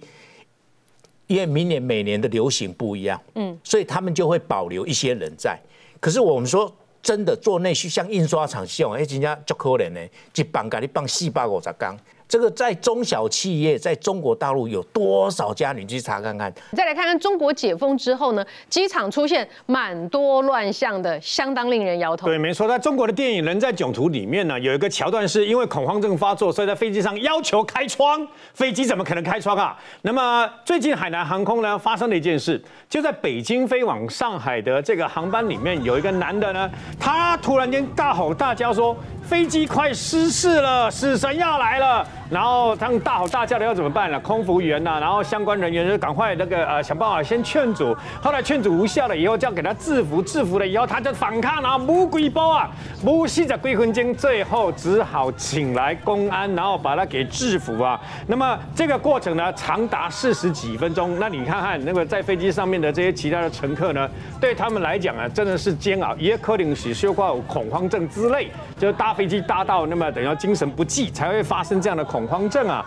[1.31, 5.57] 因为明年每年的流行不一样，嗯，所以他们就会保留一些人在。
[6.01, 10.01] 可是我们说真的做内需，像印刷厂像，哎，人家就可怜呢，
[10.35, 11.97] 一棒给你放四百五十缸。
[12.31, 15.73] 这个在中小企业在中国大陆有多少家？
[15.73, 16.53] 你去查看看。
[16.77, 22.29] 再来看看中国解封之后呢，机场出现蛮多乱象的，相当令人摇头。
[22.29, 28.25] 对，没错，在中国的电影《人在囧途》里面呢，有一个桥段是因为恐慌症发作，所以在飞机上要求开窗，
[28.55, 29.77] 飞机怎么可能开窗啊？
[30.03, 38.97] 那么最近海南航空呢发生了一件事，就在北京飞往上海的这个航班里面，有一个男的呢，他突然间大吼大叫说。
[39.31, 44.19] 飞机快失事了，死神要来了，然后他们大吼大叫的要怎么办呢？
[44.19, 52.69] 空服员呐，然后相关人员就赶快那个呃想办法先劝阻，后来劝阻无效了以后，就要给他制服，制服了以后他就反抗，然后母鬼包啊，
[53.05, 58.01] 母系着归魂经，最后只好请来公安，然后把他给制服啊。
[58.27, 61.21] 那么这个过程呢，长达四十几分钟。
[61.21, 64.11] 那你看看那个在飞机上面的这些其他的乘客呢，
[64.41, 69.15] 对他们来讲啊，真的是煎熬，也可能是修过恐慌症之类，就搭。
[69.21, 72.83] 飞机搭到那么等于精神不济，才会发生这样的恐慌症啊。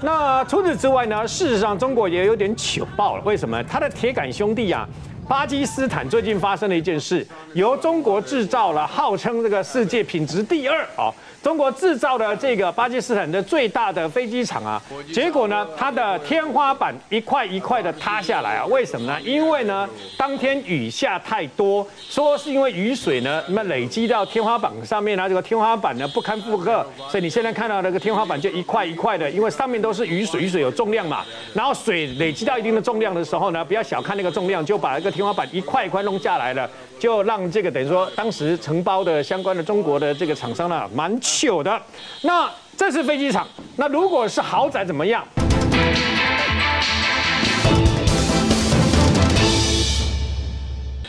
[0.00, 1.28] 那除此之外呢？
[1.28, 3.22] 事实上，中国也有点糗爆了。
[3.22, 3.62] 为什么？
[3.64, 4.88] 他的铁杆兄弟啊，
[5.28, 11.12] 巴基斯坦最近发生了一件事，由中国制造了，号称这个世界品质第二啊。
[11.42, 14.80] 中国制造的这个巴基斯坦的最大的飞机场啊，
[15.12, 19.18] 结果呢，它的天花板一块一块的塌下来啊，为什么呢？
[19.22, 19.88] 因为呢，
[20.18, 31.24] 当天雨下太多，说是因为雨水呢，那么累积到天花板上面呢，这个天花板呢不堪负荷，所以你现在看到那个天花板就一块一块的，因为上面都是雨水，雨水有重量嘛，
[31.54, 36.68] 然后水累积到一定的重量的时候呢，不要小看那个重量，就把那个天花板一块一块弄下来了。
[37.00, 41.80] 就让这个等于说，当时承包的相关的中国的这个厂商呢，蛮糗的。
[42.20, 42.46] 那
[42.76, 45.24] 这是飞机场，那如果是豪宅怎么样？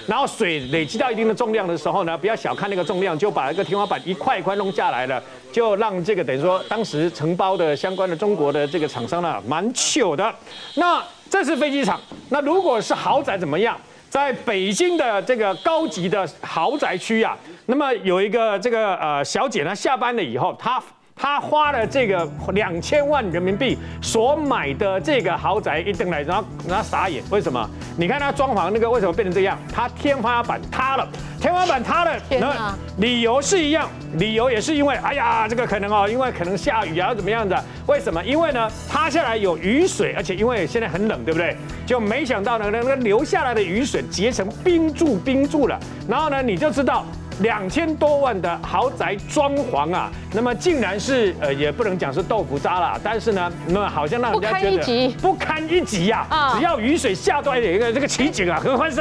[0.07, 5.21] 然后水累积到一定的重量的时候呢，不要小看那个重量，就把那个天花板一块一块弄下来了，
[5.51, 10.33] 就让这个等于说，当时承包的相关的中国的这个厂商呢，蛮糗的。
[10.75, 13.77] 那这是飞机场，那如果是豪宅怎么样？
[14.11, 17.37] 在北京的这个高级的豪宅区啊，
[17.67, 20.83] 那么有一个这个呃小姐呢，下班了以后，她。
[21.21, 27.69] 他花了这个两千万人民币所买的这个豪宅一登来，然后然后傻眼，为什么？
[27.95, 29.55] 你看他装潢那个为什么变成这样？
[29.71, 31.07] 他天花板塌了，
[31.39, 37.63] 天花板塌了，那理由是一样，理由也是因为，哎呀，这个可能哦，因为可能下雨啊，怎么样的？
[37.85, 38.23] 为什么？
[38.23, 41.55] 因为呢，塌下来有雨水，而且因为现在很冷，对不对？
[41.85, 47.05] 就没想到呢，那个流下来的雨水结成冰柱，冰柱了，然后呢，你就知道。
[47.39, 56.25] 两千多万的豪宅装潢啊，那么竟然是呃，也不能讲是豆腐渣了，但是呢，那么好像让人家觉得不堪一击呀！
[56.29, 58.99] 啊，只要雨水下多一点，这个奇景啊，合欢山。